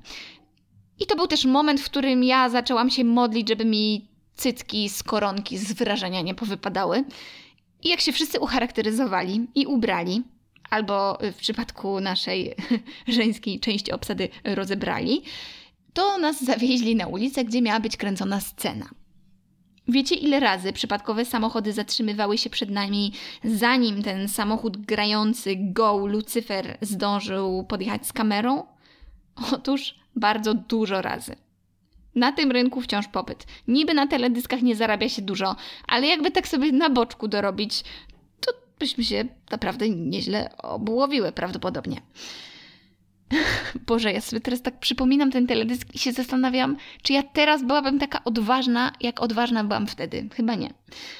I 0.99 1.05
to 1.05 1.15
był 1.15 1.27
też 1.27 1.45
moment, 1.45 1.81
w 1.81 1.85
którym 1.85 2.23
ja 2.23 2.49
zaczęłam 2.49 2.89
się 2.89 3.03
modlić, 3.03 3.49
żeby 3.49 3.65
mi 3.65 4.07
cytki 4.33 4.89
z 4.89 5.03
koronki 5.03 5.57
z 5.57 5.73
wyrażenia 5.73 6.21
nie 6.21 6.35
powypadały. 6.35 7.03
I 7.83 7.89
jak 7.89 8.01
się 8.01 8.11
wszyscy 8.11 8.39
ucharakteryzowali 8.39 9.47
i 9.55 9.65
ubrali, 9.65 10.23
albo 10.69 11.17
w 11.33 11.35
przypadku 11.35 11.99
naszej 11.99 12.55
żeńskiej 13.07 13.59
części 13.59 13.91
obsady 13.91 14.29
rozebrali, 14.43 15.21
to 15.93 16.17
nas 16.17 16.43
zawieźli 16.43 16.95
na 16.95 17.07
ulicę, 17.07 17.45
gdzie 17.45 17.61
miała 17.61 17.79
być 17.79 17.97
kręcona 17.97 18.39
scena. 18.39 18.89
Wiecie, 19.89 20.15
ile 20.15 20.39
razy 20.39 20.73
przypadkowe 20.73 21.25
samochody 21.25 21.73
zatrzymywały 21.73 22.37
się 22.37 22.49
przed 22.49 22.69
nami, 22.69 23.13
zanim 23.43 24.03
ten 24.03 24.27
samochód 24.27 24.77
grający 24.77 25.55
Go 25.57 26.07
Lucyfer 26.07 26.77
zdążył 26.81 27.63
podjechać 27.63 28.07
z 28.07 28.13
kamerą? 28.13 28.63
Otóż 29.53 29.95
bardzo 30.15 30.53
dużo 30.53 31.01
razy. 31.01 31.35
Na 32.15 32.31
tym 32.31 32.51
rynku 32.51 32.81
wciąż 32.81 33.07
popyt. 33.07 33.45
Niby 33.67 33.93
na 33.93 34.07
teledyskach 34.07 34.61
nie 34.61 34.75
zarabia 34.75 35.09
się 35.09 35.21
dużo, 35.21 35.55
ale 35.87 36.07
jakby 36.07 36.31
tak 36.31 36.47
sobie 36.47 36.71
na 36.71 36.89
boczku 36.89 37.27
dorobić, 37.27 37.83
to 38.39 38.51
byśmy 38.79 39.03
się 39.03 39.25
naprawdę 39.51 39.89
nieźle 39.89 40.57
obłowiły 40.57 41.31
prawdopodobnie. 41.31 42.01
Boże, 43.87 44.13
ja 44.13 44.21
sobie 44.21 44.41
teraz 44.41 44.61
tak 44.61 44.79
przypominam 44.79 45.31
ten 45.31 45.47
teledysk 45.47 45.87
i 45.93 45.99
się 45.99 46.11
zastanawiam, 46.11 46.77
czy 47.01 47.13
ja 47.13 47.23
teraz 47.23 47.63
byłabym 47.63 47.99
taka 47.99 48.23
odważna, 48.23 48.91
jak 49.01 49.21
odważna 49.21 49.63
byłam 49.63 49.87
wtedy. 49.87 50.29
Chyba 50.33 50.55
nie. 50.55 50.73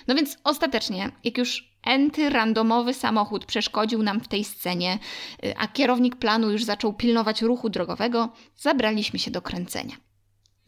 No 0.08 0.16
więc 0.16 0.38
ostatecznie, 0.44 1.12
jak 1.24 1.38
już 1.38 1.70
enty 1.84 2.30
randomowy 2.30 2.94
samochód 2.94 3.46
przeszkodził 3.46 4.04
nam 4.04 4.20
w 4.20 4.28
tej 4.28 4.44
scenie, 4.44 5.00
y, 5.46 5.58
a 5.58 5.68
kierownik 5.68 6.16
planu 6.16 6.51
już 6.51 6.63
zaczął 6.63 6.94
pilnować 6.94 7.42
ruchu 7.42 7.70
drogowego, 7.70 8.30
zabraliśmy 8.56 9.20
się 9.20 9.32
do 9.32 9.42
kręcenia. 9.42 9.96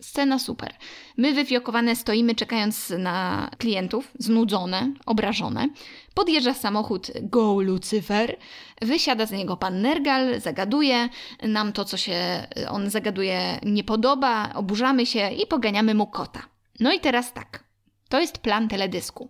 Scena 0.02 0.40
super. 0.40 0.76
My 1.18 1.34
wyfiokowane 1.34 1.96
stoimy 1.96 2.36
czekając 2.36 2.90
na 2.90 3.50
klientów, 3.58 4.12
znudzone, 4.20 4.94
obrażone. 5.06 5.70
Podjeżdża 6.14 6.54
samochód 6.54 7.12
Go 7.22 7.62
Lucifer, 7.62 8.38
wysiada 8.82 9.26
z 9.26 9.32
niego 9.32 9.58
pan 9.58 9.82
Nergal, 9.82 10.42
zagaduje, 10.42 11.10
nam 11.44 11.74
to 11.74 11.86
co 11.86 11.98
się 11.98 12.48
on 12.70 12.90
zagaduje 12.90 13.60
nie 13.64 13.84
podoba, 13.84 14.54
oburzamy 14.54 15.06
się 15.06 15.32
i 15.32 15.48
poganiamy 15.48 15.94
mu 15.96 16.08
kota. 16.08 16.42
No 16.80 16.94
i 16.94 17.00
teraz 17.00 17.34
tak. 17.34 17.64
To 18.10 18.20
jest 18.20 18.38
plan 18.38 18.68
teledysku. 18.68 19.30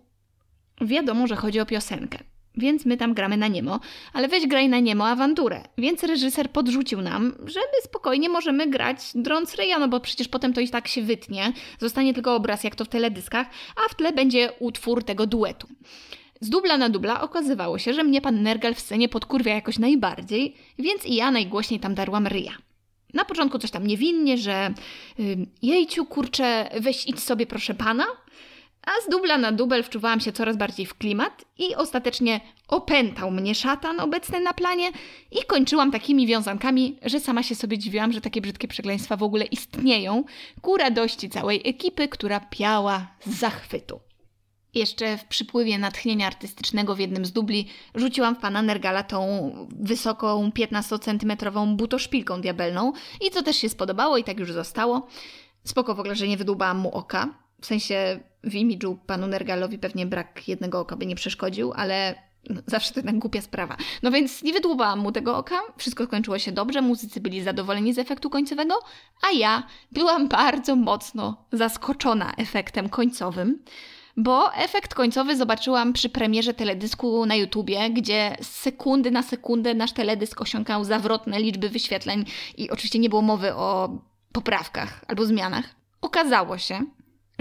Wiadomo, 0.80 1.26
że 1.26 1.36
chodzi 1.36 1.60
o 1.60 1.66
piosenkę 1.66 2.18
więc 2.56 2.86
my 2.86 2.96
tam 2.96 3.14
gramy 3.14 3.36
na 3.36 3.48
niemo, 3.48 3.80
ale 4.12 4.28
weź 4.28 4.46
graj 4.46 4.68
na 4.68 4.80
niemo 4.80 5.08
awanturę. 5.08 5.62
Więc 5.78 6.04
reżyser 6.04 6.50
podrzucił 6.50 7.02
nam, 7.02 7.34
że 7.46 7.60
my 7.60 7.82
spokojnie 7.82 8.28
możemy 8.28 8.66
grać 8.66 8.98
drąc 9.14 9.54
ryja, 9.54 9.78
no 9.78 9.88
bo 9.88 10.00
przecież 10.00 10.28
potem 10.28 10.52
to 10.52 10.60
i 10.60 10.68
tak 10.68 10.88
się 10.88 11.02
wytnie, 11.02 11.52
zostanie 11.78 12.14
tylko 12.14 12.34
obraz 12.34 12.64
jak 12.64 12.74
to 12.74 12.84
w 12.84 12.88
teledyskach, 12.88 13.46
a 13.84 13.88
w 13.88 13.94
tle 13.94 14.12
będzie 14.12 14.52
utwór 14.58 15.04
tego 15.04 15.26
duetu. 15.26 15.68
Z 16.40 16.50
dubla 16.50 16.78
na 16.78 16.88
dubla 16.88 17.20
okazywało 17.20 17.78
się, 17.78 17.94
że 17.94 18.04
mnie 18.04 18.20
pan 18.20 18.42
Nergal 18.42 18.74
w 18.74 18.80
scenie 18.80 19.08
podkurwia 19.08 19.54
jakoś 19.54 19.78
najbardziej, 19.78 20.56
więc 20.78 21.06
i 21.06 21.14
ja 21.14 21.30
najgłośniej 21.30 21.80
tam 21.80 21.94
darłam 21.94 22.26
ryja. 22.26 22.52
Na 23.14 23.24
początku 23.24 23.58
coś 23.58 23.70
tam 23.70 23.86
niewinnie, 23.86 24.38
że 24.38 24.74
yy, 25.18 25.46
jejciu, 25.62 26.06
kurczę, 26.06 26.70
weź 26.80 27.06
idź 27.06 27.20
sobie 27.20 27.46
proszę 27.46 27.74
pana, 27.74 28.04
a 28.86 28.90
z 29.06 29.10
dubla 29.10 29.38
na 29.38 29.52
dubel 29.52 29.82
wczuwałam 29.82 30.20
się 30.20 30.32
coraz 30.32 30.56
bardziej 30.56 30.86
w 30.86 30.94
klimat 30.94 31.44
i 31.58 31.74
ostatecznie 31.74 32.40
opętał 32.68 33.30
mnie 33.30 33.54
szatan 33.54 34.00
obecny 34.00 34.40
na 34.40 34.52
planie 34.52 34.90
i 35.30 35.44
kończyłam 35.46 35.92
takimi 35.92 36.26
wiązankami, 36.26 36.98
że 37.02 37.20
sama 37.20 37.42
się 37.42 37.54
sobie 37.54 37.78
dziwiłam, 37.78 38.12
że 38.12 38.20
takie 38.20 38.40
brzydkie 38.40 38.68
przekleństwa 38.68 39.16
w 39.16 39.22
ogóle 39.22 39.44
istnieją, 39.44 40.24
ku 40.60 40.76
radości 40.76 41.30
całej 41.30 41.60
ekipy, 41.64 42.08
która 42.08 42.40
piała 42.40 43.06
z 43.26 43.38
zachwytu. 43.38 44.00
Jeszcze 44.74 45.18
w 45.18 45.24
przypływie 45.24 45.78
natchnienia 45.78 46.26
artystycznego 46.26 46.94
w 46.94 46.98
jednym 46.98 47.24
z 47.24 47.32
dubli 47.32 47.68
rzuciłam 47.94 48.34
w 48.34 48.38
pana 48.38 48.62
Nergala 48.62 49.02
tą 49.02 49.52
wysoką 49.80 50.50
15-centymetrową 50.50 51.76
butoszpilką 51.76 52.40
diabelną 52.40 52.92
i 53.20 53.30
to 53.30 53.42
też 53.42 53.56
się 53.56 53.68
spodobało 53.68 54.16
i 54.16 54.24
tak 54.24 54.38
już 54.38 54.52
zostało. 54.52 55.06
Spoko 55.64 55.94
w 55.94 56.00
ogóle, 56.00 56.16
że 56.16 56.28
nie 56.28 56.36
wydłubałam 56.36 56.78
mu 56.78 56.90
oka, 56.90 57.34
w 57.60 57.66
sensie 57.66 58.20
w 58.44 58.54
imidżu 58.54 58.98
panu 59.06 59.26
Nergalowi 59.26 59.78
pewnie 59.78 60.06
brak 60.06 60.48
jednego 60.48 60.80
oka 60.80 60.96
by 60.96 61.06
nie 61.06 61.16
przeszkodził, 61.16 61.72
ale 61.72 62.14
no, 62.50 62.60
zawsze 62.66 62.94
to 62.94 63.00
jednak 63.00 63.18
głupia 63.18 63.40
sprawa. 63.40 63.76
No 64.02 64.10
więc 64.10 64.42
nie 64.42 64.52
wydłubałam 64.52 64.98
mu 64.98 65.12
tego 65.12 65.36
oka, 65.36 65.60
wszystko 65.76 66.04
skończyło 66.04 66.38
się 66.38 66.52
dobrze, 66.52 66.82
muzycy 66.82 67.20
byli 67.20 67.42
zadowoleni 67.42 67.94
z 67.94 67.98
efektu 67.98 68.30
końcowego, 68.30 68.74
a 69.22 69.30
ja 69.30 69.62
byłam 69.92 70.28
bardzo 70.28 70.76
mocno 70.76 71.44
zaskoczona 71.52 72.32
efektem 72.36 72.88
końcowym. 72.88 73.58
Bo 74.16 74.54
efekt 74.54 74.94
końcowy 74.94 75.36
zobaczyłam 75.36 75.92
przy 75.92 76.08
premierze 76.08 76.54
teledysku 76.54 77.26
na 77.26 77.34
YouTubie, 77.34 77.90
gdzie 77.90 78.36
z 78.40 78.48
sekundy 78.48 79.10
na 79.10 79.22
sekundę 79.22 79.74
nasz 79.74 79.92
teledysk 79.92 80.40
osiągał 80.40 80.84
zawrotne 80.84 81.40
liczby 81.40 81.68
wyświetleń 81.68 82.24
i 82.56 82.70
oczywiście 82.70 82.98
nie 82.98 83.08
było 83.08 83.22
mowy 83.22 83.54
o 83.54 83.98
poprawkach 84.32 85.04
albo 85.08 85.26
zmianach. 85.26 85.64
Okazało 86.00 86.58
się, 86.58 86.84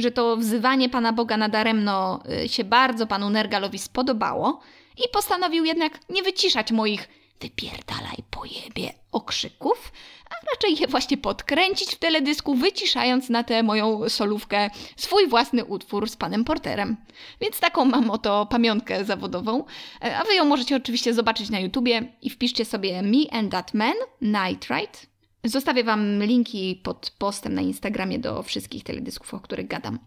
że 0.01 0.11
to 0.11 0.37
wzywanie 0.37 0.89
Pana 0.89 1.13
Boga 1.13 1.37
nadaremno 1.37 2.19
y, 2.43 2.49
się 2.49 2.63
bardzo 2.63 3.07
Panu 3.07 3.29
Nergalowi 3.29 3.79
spodobało 3.79 4.59
i 4.97 5.09
postanowił 5.13 5.65
jednak 5.65 5.99
nie 6.09 6.23
wyciszać 6.23 6.71
moich 6.71 7.07
wypierdalaj 7.41 8.17
pojebie 8.29 8.93
okrzyków, 9.11 9.91
a 10.29 10.33
raczej 10.51 10.81
je 10.81 10.87
właśnie 10.87 11.17
podkręcić 11.17 11.95
w 11.95 11.99
teledysku, 11.99 12.55
wyciszając 12.55 13.29
na 13.29 13.43
tę 13.43 13.63
moją 13.63 14.09
solówkę 14.09 14.69
swój 14.97 15.27
własny 15.27 15.65
utwór 15.65 16.09
z 16.09 16.15
panem 16.15 16.43
Porterem. 16.43 16.97
Więc 17.41 17.59
taką 17.59 17.85
mam 17.85 18.09
oto 18.09 18.45
pamiątkę 18.45 19.05
zawodową, 19.05 19.63
e, 20.03 20.17
a 20.17 20.23
wy 20.23 20.33
ją 20.35 20.45
możecie 20.45 20.75
oczywiście 20.75 21.13
zobaczyć 21.13 21.49
na 21.49 21.59
YouTubie 21.59 22.13
i 22.21 22.29
wpiszcie 22.29 22.65
sobie 22.65 23.01
Me 23.01 23.39
and 23.39 23.51
That 23.51 23.73
Man, 23.73 23.95
Night 24.21 24.69
Ride, 24.69 25.10
Zostawię 25.43 25.83
Wam 25.83 26.23
linki 26.23 26.81
pod 26.83 27.15
postem 27.17 27.53
na 27.53 27.61
Instagramie 27.61 28.19
do 28.19 28.43
wszystkich 28.43 28.83
teledysków, 28.83 29.33
o 29.33 29.39
których 29.39 29.67
gadam. 29.67 29.99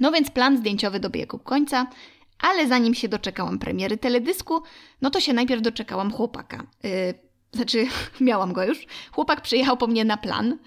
No 0.00 0.12
więc 0.12 0.30
plan 0.30 0.58
zdjęciowy 0.58 1.00
dobiegł 1.00 1.38
końca, 1.38 1.86
ale 2.38 2.68
zanim 2.68 2.94
się 2.94 3.08
doczekałam 3.08 3.58
premiery 3.58 3.96
teledysku, 3.96 4.62
no 5.02 5.10
to 5.10 5.20
się 5.20 5.32
najpierw 5.32 5.62
doczekałam 5.62 6.12
chłopaka. 6.12 6.66
Yy, 6.82 6.90
znaczy, 7.52 7.86
miałam 8.20 8.52
go 8.52 8.64
już. 8.64 8.86
Chłopak 9.12 9.40
przyjechał 9.40 9.76
po 9.76 9.86
mnie 9.86 10.04
na 10.04 10.16
plan, 10.16 10.58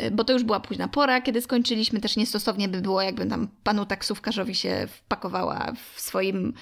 yy, 0.00 0.10
bo 0.10 0.24
to 0.24 0.32
już 0.32 0.44
była 0.44 0.60
późna 0.60 0.88
pora, 0.88 1.20
kiedy 1.20 1.40
skończyliśmy. 1.40 2.00
Też 2.00 2.16
niestosownie 2.16 2.68
by 2.68 2.80
było, 2.80 3.02
jakbym 3.02 3.30
tam 3.30 3.48
panu 3.64 3.86
taksówkarzowi 3.86 4.54
się 4.54 4.86
wpakowała 4.88 5.72
w 5.94 6.00
swoim 6.00 6.54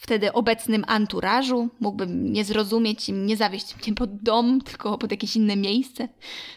wtedy 0.00 0.32
obecnym 0.32 0.84
anturażu, 0.86 1.68
mógłbym 1.80 2.32
nie 2.32 2.44
zrozumieć 2.44 3.08
i 3.08 3.12
nie 3.12 3.36
zawieść 3.36 3.74
mnie 3.76 3.94
pod 3.94 4.22
dom, 4.22 4.60
tylko 4.60 4.98
pod 4.98 5.10
jakieś 5.10 5.36
inne 5.36 5.56
miejsce. 5.56 6.08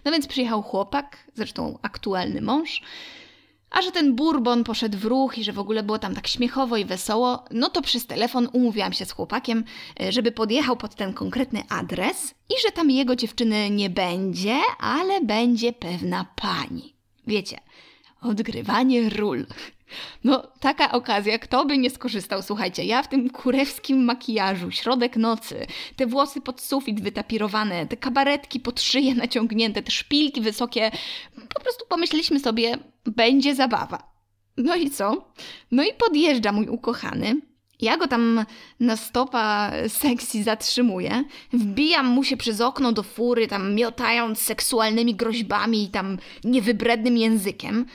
No 0.05 0.11
więc 0.11 0.27
przyjechał 0.27 0.61
chłopak, 0.61 1.17
zresztą 1.35 1.79
aktualny 1.81 2.41
mąż, 2.41 2.81
a 3.69 3.81
że 3.81 3.91
ten 3.91 4.15
bourbon 4.15 4.63
poszedł 4.63 4.97
w 4.97 5.05
ruch 5.05 5.37
i 5.37 5.43
że 5.43 5.53
w 5.53 5.59
ogóle 5.59 5.83
było 5.83 5.99
tam 5.99 6.15
tak 6.15 6.27
śmiechowo 6.27 6.77
i 6.77 6.85
wesoło, 6.85 7.45
no 7.51 7.69
to 7.69 7.81
przez 7.81 8.07
telefon 8.07 8.47
umówiłam 8.53 8.93
się 8.93 9.05
z 9.05 9.11
chłopakiem, 9.11 9.63
e, 10.01 10.11
żeby 10.11 10.31
podjechał 10.31 10.77
pod 10.77 10.95
ten 10.95 11.13
konkretny 11.13 11.63
adres 11.69 12.35
i 12.49 12.53
że 12.65 12.71
tam 12.71 12.91
jego 12.91 13.15
dziewczyny 13.15 13.69
nie 13.69 13.89
będzie, 13.89 14.55
ale 14.79 15.21
będzie 15.21 15.73
pewna 15.73 16.25
pani. 16.35 16.95
Wiecie, 17.27 17.57
odgrywanie 18.21 19.09
ról. 19.09 19.45
No, 20.23 20.47
taka 20.59 20.91
okazja, 20.91 21.39
kto 21.39 21.65
by 21.65 21.77
nie 21.77 21.89
skorzystał? 21.89 22.41
Słuchajcie, 22.41 22.83
ja 22.83 23.03
w 23.03 23.07
tym 23.07 23.29
kurewskim 23.29 24.03
makijażu, 24.03 24.71
środek 24.71 25.17
nocy, 25.17 25.67
te 25.95 26.05
włosy 26.05 26.41
pod 26.41 26.61
sufit 26.61 27.01
wytapirowane, 27.01 27.87
te 27.87 27.97
kabaretki 27.97 28.59
pod 28.59 28.81
szyję 28.81 29.15
naciągnięte, 29.15 29.81
te 29.81 29.91
szpilki 29.91 30.41
wysokie, 30.41 30.91
po 31.53 31.61
prostu 31.61 31.85
pomyśleliśmy 31.89 32.39
sobie, 32.39 32.77
będzie 33.05 33.55
zabawa. 33.55 34.11
No 34.57 34.75
i 34.75 34.89
co? 34.89 35.33
No 35.71 35.83
i 35.83 35.93
podjeżdża 35.93 36.51
mój 36.51 36.67
ukochany. 36.67 37.41
Ja 37.81 37.97
go 37.97 38.07
tam 38.07 38.45
na 38.79 38.97
stopa 38.97 39.71
seksji 39.87 40.43
zatrzymuję, 40.43 41.23
wbijam 41.53 42.05
mu 42.05 42.23
się 42.23 42.37
przez 42.37 42.61
okno 42.61 42.91
do 42.91 43.03
fury, 43.03 43.47
tam 43.47 43.75
miotając 43.75 44.39
seksualnymi 44.39 45.15
groźbami 45.15 45.83
i 45.83 45.89
tam 45.89 46.17
niewybrednym 46.43 47.17
językiem. 47.17 47.85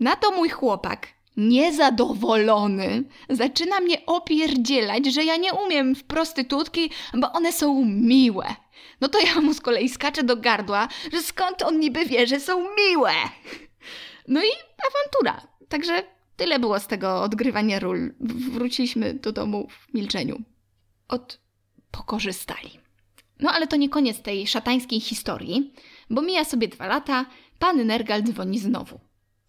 Na 0.00 0.16
to 0.16 0.30
mój 0.30 0.48
chłopak 0.48 1.15
niezadowolony, 1.36 3.04
zaczyna 3.30 3.80
mnie 3.80 4.06
opierdzielać, 4.06 5.06
że 5.06 5.24
ja 5.24 5.36
nie 5.36 5.54
umiem 5.54 5.94
w 5.94 6.04
prostytutki, 6.04 6.90
bo 7.14 7.32
one 7.32 7.52
są 7.52 7.84
miłe. 7.84 8.46
No 9.00 9.08
to 9.08 9.18
ja 9.20 9.40
mu 9.40 9.54
z 9.54 9.60
kolei 9.60 9.88
skaczę 9.88 10.22
do 10.22 10.36
gardła, 10.36 10.88
że 11.12 11.22
skąd 11.22 11.62
on 11.62 11.80
niby 11.80 12.04
wie, 12.04 12.26
że 12.26 12.40
są 12.40 12.66
miłe. 12.76 13.12
No 14.28 14.40
i 14.42 14.48
awantura. 14.88 15.46
Także 15.68 16.02
tyle 16.36 16.58
było 16.58 16.80
z 16.80 16.86
tego 16.86 17.22
odgrywania 17.22 17.78
ról. 17.78 18.14
Wróciliśmy 18.50 19.14
do 19.14 19.32
domu 19.32 19.68
w 19.70 19.94
milczeniu. 19.94 20.42
Od 21.08 21.40
pokorzystali. 21.90 22.70
No 23.40 23.52
ale 23.52 23.66
to 23.66 23.76
nie 23.76 23.88
koniec 23.88 24.22
tej 24.22 24.46
szatańskiej 24.46 25.00
historii, 25.00 25.74
bo 26.10 26.22
mija 26.22 26.44
sobie 26.44 26.68
dwa 26.68 26.86
lata, 26.86 27.26
pan 27.58 27.86
Nergal 27.86 28.22
dzwoni 28.22 28.58
znowu. 28.58 29.00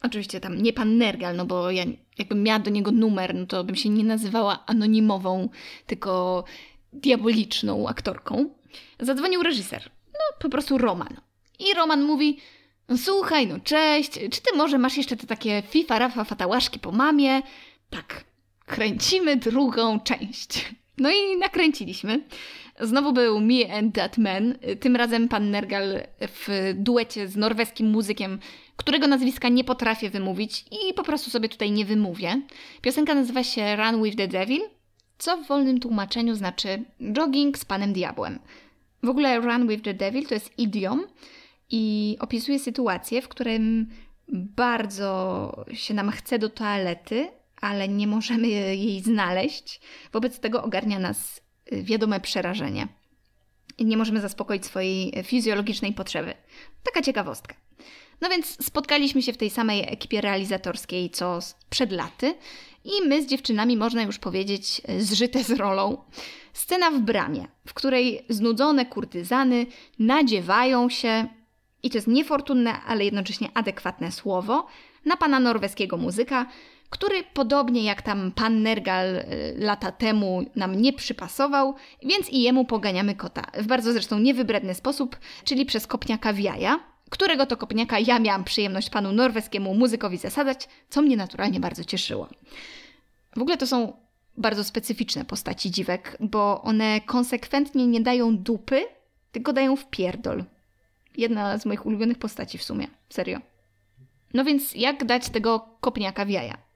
Oczywiście 0.01 0.39
tam 0.39 0.61
nie 0.61 0.73
pan 0.73 0.97
Nergal, 0.97 1.35
no 1.35 1.45
bo 1.45 1.71
ja 1.71 1.83
jakbym 2.17 2.43
miała 2.43 2.59
do 2.59 2.71
niego 2.71 2.91
numer, 2.91 3.35
no 3.35 3.45
to 3.45 3.63
bym 3.63 3.75
się 3.75 3.89
nie 3.89 4.03
nazywała 4.03 4.63
anonimową, 4.65 5.49
tylko 5.85 6.43
diaboliczną 6.93 7.87
aktorką. 7.87 8.49
Zadzwonił 8.99 9.43
reżyser. 9.43 9.89
No 10.13 10.19
po 10.39 10.49
prostu 10.49 10.77
Roman. 10.77 11.21
I 11.59 11.73
Roman 11.73 12.03
mówi, 12.03 12.37
no 12.89 12.97
słuchaj, 12.97 13.47
no 13.47 13.59
cześć, 13.59 14.11
czy 14.11 14.41
ty 14.41 14.57
może 14.57 14.77
masz 14.77 14.97
jeszcze 14.97 15.17
te 15.17 15.27
takie 15.27 15.63
fifa, 15.69 15.99
rafa, 15.99 16.23
fatałaszki 16.23 16.79
po 16.79 16.91
mamie? 16.91 17.41
Tak, 17.89 18.23
kręcimy 18.65 19.37
drugą 19.37 19.99
część. 19.99 20.73
No 20.97 21.09
i 21.11 21.37
nakręciliśmy. 21.37 22.23
Znowu 22.79 23.13
był 23.13 23.39
Me 23.39 23.77
and 23.77 23.95
That 23.95 24.17
Man. 24.17 24.57
Tym 24.79 24.95
razem 24.95 25.27
pan 25.27 25.51
Nergal 25.51 26.01
w 26.21 26.73
duecie 26.75 27.27
z 27.27 27.35
norweskim 27.35 27.87
muzykiem, 27.87 28.39
którego 28.75 29.07
nazwiska 29.07 29.49
nie 29.49 29.63
potrafię 29.63 30.09
wymówić 30.09 30.65
i 30.71 30.93
po 30.93 31.03
prostu 31.03 31.29
sobie 31.29 31.49
tutaj 31.49 31.71
nie 31.71 31.85
wymówię. 31.85 32.41
Piosenka 32.81 33.15
nazywa 33.15 33.43
się 33.43 33.75
Run 33.75 34.03
with 34.03 34.17
the 34.17 34.27
Devil, 34.27 34.61
co 35.17 35.37
w 35.37 35.47
wolnym 35.47 35.79
tłumaczeniu 35.79 36.35
znaczy 36.35 36.83
jogging 37.13 37.57
z 37.57 37.65
panem 37.65 37.93
diabłem. 37.93 38.39
W 39.03 39.09
ogóle 39.09 39.39
Run 39.39 39.67
with 39.67 39.83
the 39.83 39.93
Devil 39.93 40.25
to 40.25 40.33
jest 40.33 40.59
idiom 40.59 41.07
i 41.69 42.15
opisuje 42.19 42.59
sytuację, 42.59 43.21
w 43.21 43.27
którym 43.27 43.89
bardzo 44.29 45.51
się 45.73 45.93
nam 45.93 46.11
chce 46.11 46.39
do 46.39 46.49
toalety, 46.49 47.27
ale 47.61 47.87
nie 47.87 48.07
możemy 48.07 48.47
jej 48.47 49.01
znaleźć. 49.01 49.81
Wobec 50.13 50.39
tego 50.39 50.63
ogarnia 50.63 50.99
nas 50.99 51.46
wiadome 51.71 52.19
przerażenie. 52.19 52.87
Nie 53.79 53.97
możemy 53.97 54.21
zaspokoić 54.21 54.65
swojej 54.65 55.23
fizjologicznej 55.23 55.93
potrzeby. 55.93 56.33
Taka 56.83 57.01
ciekawostka. 57.01 57.55
No 58.21 58.29
więc 58.29 58.65
spotkaliśmy 58.65 59.21
się 59.21 59.33
w 59.33 59.37
tej 59.37 59.49
samej 59.49 59.93
ekipie 59.93 60.21
realizatorskiej 60.21 61.09
co 61.09 61.39
przed 61.69 61.91
laty 61.91 62.35
i 62.83 63.07
my 63.07 63.23
z 63.23 63.25
dziewczynami, 63.25 63.77
można 63.77 64.03
już 64.03 64.19
powiedzieć, 64.19 64.81
zżyte 64.99 65.43
z 65.43 65.51
rolą. 65.51 65.97
Scena 66.53 66.91
w 66.91 66.99
bramie, 66.99 67.47
w 67.67 67.73
której 67.73 68.25
znudzone 68.29 68.85
kurtyzany 68.85 69.65
nadziewają 69.99 70.89
się, 70.89 71.27
i 71.83 71.89
to 71.89 71.97
jest 71.97 72.07
niefortunne, 72.07 72.81
ale 72.81 73.05
jednocześnie 73.05 73.49
adekwatne 73.53 74.11
słowo, 74.11 74.67
na 75.05 75.17
pana 75.17 75.39
norweskiego 75.39 75.97
muzyka, 75.97 76.45
który 76.89 77.23
podobnie 77.23 77.83
jak 77.83 78.01
tam 78.01 78.31
pan 78.31 78.61
Nergal 78.61 79.15
y, 79.15 79.23
lata 79.57 79.91
temu 79.91 80.45
nam 80.55 80.81
nie 80.81 80.93
przypasował, 80.93 81.75
więc 82.03 82.29
i 82.29 82.41
jemu 82.41 82.65
poganiamy 82.65 83.15
kota. 83.15 83.41
W 83.53 83.67
bardzo 83.67 83.93
zresztą 83.93 84.19
niewybredny 84.19 84.75
sposób, 84.75 85.17
czyli 85.43 85.65
przez 85.65 85.87
kopniaka 85.87 86.33
w 86.33 86.39
jaja, 86.39 86.79
którego 87.09 87.45
to 87.45 87.57
kopniaka 87.57 87.99
ja 87.99 88.19
miałam 88.19 88.43
przyjemność 88.43 88.89
panu 88.89 89.11
norweskiemu 89.11 89.75
muzykowi 89.75 90.17
zasadzać, 90.17 90.69
co 90.89 91.01
mnie 91.01 91.17
naturalnie 91.17 91.59
bardzo 91.59 91.83
cieszyło. 91.83 92.27
W 93.35 93.41
ogóle 93.41 93.57
to 93.57 93.67
są 93.67 93.93
bardzo 94.37 94.63
specyficzne 94.63 95.25
postaci 95.25 95.71
dziwek, 95.71 96.17
bo 96.19 96.61
one 96.61 97.01
konsekwentnie 97.01 97.87
nie 97.87 98.01
dają 98.01 98.37
dupy, 98.37 98.85
tylko 99.31 99.53
dają 99.53 99.75
w 99.75 99.89
pierdol. 99.89 100.43
Jedna 101.17 101.57
z 101.57 101.65
moich 101.65 101.85
ulubionych 101.85 102.17
postaci 102.17 102.57
w 102.57 102.63
sumie, 102.63 102.87
serio. 103.09 103.39
No 104.33 104.43
więc 104.43 104.75
jak 104.75 105.05
dać 105.05 105.29
tego 105.29 105.69
kopniaka 105.81 106.25
w 106.25 106.29
jaja? 106.29 106.66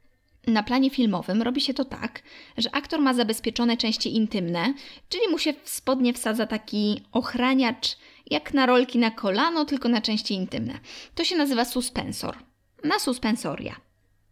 Na 0.48 0.64
planie 0.64 0.90
filmowym 0.90 1.42
robi 1.42 1.62
się 1.62 1.74
to 1.74 1.86
tak, 1.86 2.22
że 2.58 2.76
aktor 2.76 3.02
ma 3.02 3.14
zabezpieczone 3.14 3.78
części 3.78 4.16
intymne, 4.16 4.74
czyli 5.10 5.24
mu 5.32 5.38
się 5.38 5.54
w 5.64 5.70
spodnie 5.70 6.14
wsadza 6.14 6.48
taki 6.48 7.02
ochraniacz, 7.12 7.98
jak 8.30 8.54
na 8.54 8.66
rolki 8.66 9.00
na 9.00 9.12
kolano, 9.12 9.66
tylko 9.66 9.90
na 9.90 10.02
części 10.02 10.34
intymne. 10.34 10.80
To 11.16 11.24
się 11.24 11.36
nazywa 11.36 11.66
suspensor. 11.66 12.38
Na 12.84 13.00
suspensoria. 13.00 13.76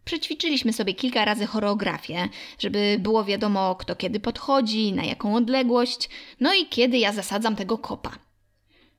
Przećwiczyliśmy 0.04 0.72
sobie 0.72 0.94
kilka 0.94 1.24
razy 1.24 1.46
choreografię, 1.46 2.28
żeby 2.58 2.96
było 3.00 3.24
wiadomo, 3.24 3.74
kto 3.74 3.96
kiedy 3.96 4.20
podchodzi, 4.20 4.92
na 4.92 5.04
jaką 5.04 5.34
odległość, 5.34 6.08
no 6.40 6.54
i 6.54 6.66
kiedy 6.66 6.98
ja 6.98 7.12
zasadzam 7.12 7.56
tego 7.56 7.78
kopa. 7.78 8.10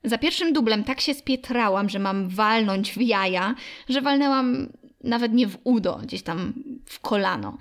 Za 0.04 0.17
pierwszym 0.17 0.54
dublem 0.54 0.84
tak 0.84 1.02
się 1.02 1.13
spietrałam, 1.13 1.89
że 1.89 2.00
mam 2.00 2.30
walnąć 2.30 2.91
w 2.93 3.02
jaja, 3.02 3.56
że 3.89 4.02
walnęłam 4.02 4.69
nawet 5.04 5.34
nie 5.34 5.48
w 5.48 5.58
udo, 5.64 6.00
gdzieś 6.04 6.24
tam 6.24 6.54
w 6.86 7.00
kolano. 7.00 7.58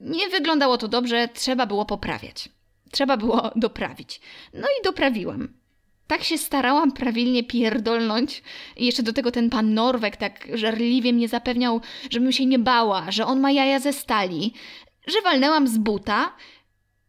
Nie 0.00 0.28
wyglądało 0.28 0.78
to 0.78 0.88
dobrze, 0.88 1.28
trzeba 1.34 1.66
było 1.66 1.84
poprawiać. 1.84 2.48
Trzeba 2.90 3.16
było 3.16 3.50
doprawić. 3.56 4.20
No 4.54 4.68
i 4.80 4.84
doprawiłam. 4.84 5.48
Tak 6.06 6.24
się 6.24 6.38
starałam 6.38 6.92
prawilnie 6.92 7.44
pierdolnąć. 7.44 8.42
I 8.76 8.86
jeszcze 8.86 9.02
do 9.02 9.12
tego 9.12 9.30
ten 9.30 9.50
pan 9.50 9.74
Norwek 9.74 10.16
tak 10.16 10.48
żarliwie 10.54 11.12
mnie 11.12 11.28
zapewniał, 11.28 11.80
żebym 12.10 12.32
się 12.32 12.46
nie 12.46 12.58
bała, 12.58 13.10
że 13.10 13.26
on 13.26 13.40
ma 13.40 13.50
jaja 13.50 13.80
ze 13.80 13.92
stali, 13.92 14.52
że 15.06 15.22
walnęłam 15.22 15.68
z 15.68 15.78
buta, 15.78 16.32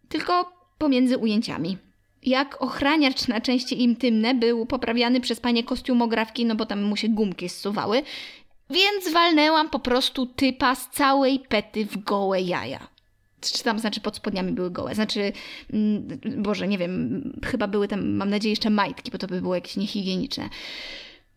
tylko 0.10 0.54
pomiędzy 0.78 1.18
ujęciami. 1.18 1.78
Jak 2.26 2.62
ochraniacz 2.62 3.28
na 3.28 3.42
części 3.42 3.84
intymne 3.84 4.36
był 4.36 4.66
poprawiany 4.66 5.22
przez 5.22 5.40
panie 5.40 5.64
kostiumografki, 5.64 6.46
no 6.46 6.56
bo 6.56 6.66
tam 6.66 6.82
mu 6.82 6.96
się 6.96 7.10
gumki 7.10 7.50
zsuwały, 7.50 8.04
więc 8.70 9.12
walnęłam 9.14 9.70
po 9.70 9.80
prostu 9.80 10.26
typa 10.26 10.76
z 10.76 10.90
całej 10.90 11.40
pety 11.40 11.86
w 11.86 11.98
gołe 11.98 12.42
jaja. 12.42 12.88
Czy 13.42 13.64
tam, 13.64 13.80
znaczy 13.80 14.02
pod 14.02 14.16
spodniami 14.16 14.52
były 14.52 14.72
gołe. 14.72 14.96
Znaczy, 14.96 15.34
mm, 15.74 16.08
Boże, 16.38 16.68
nie 16.68 16.78
wiem, 16.78 17.24
chyba 17.46 17.68
były 17.68 17.88
tam, 17.88 18.10
mam 18.10 18.30
nadzieję, 18.30 18.52
jeszcze 18.52 18.70
majtki, 18.70 19.12
bo 19.12 19.18
to 19.18 19.28
by 19.28 19.42
było 19.42 19.56
jakieś 19.56 19.78
niehigieniczne. 19.78 20.50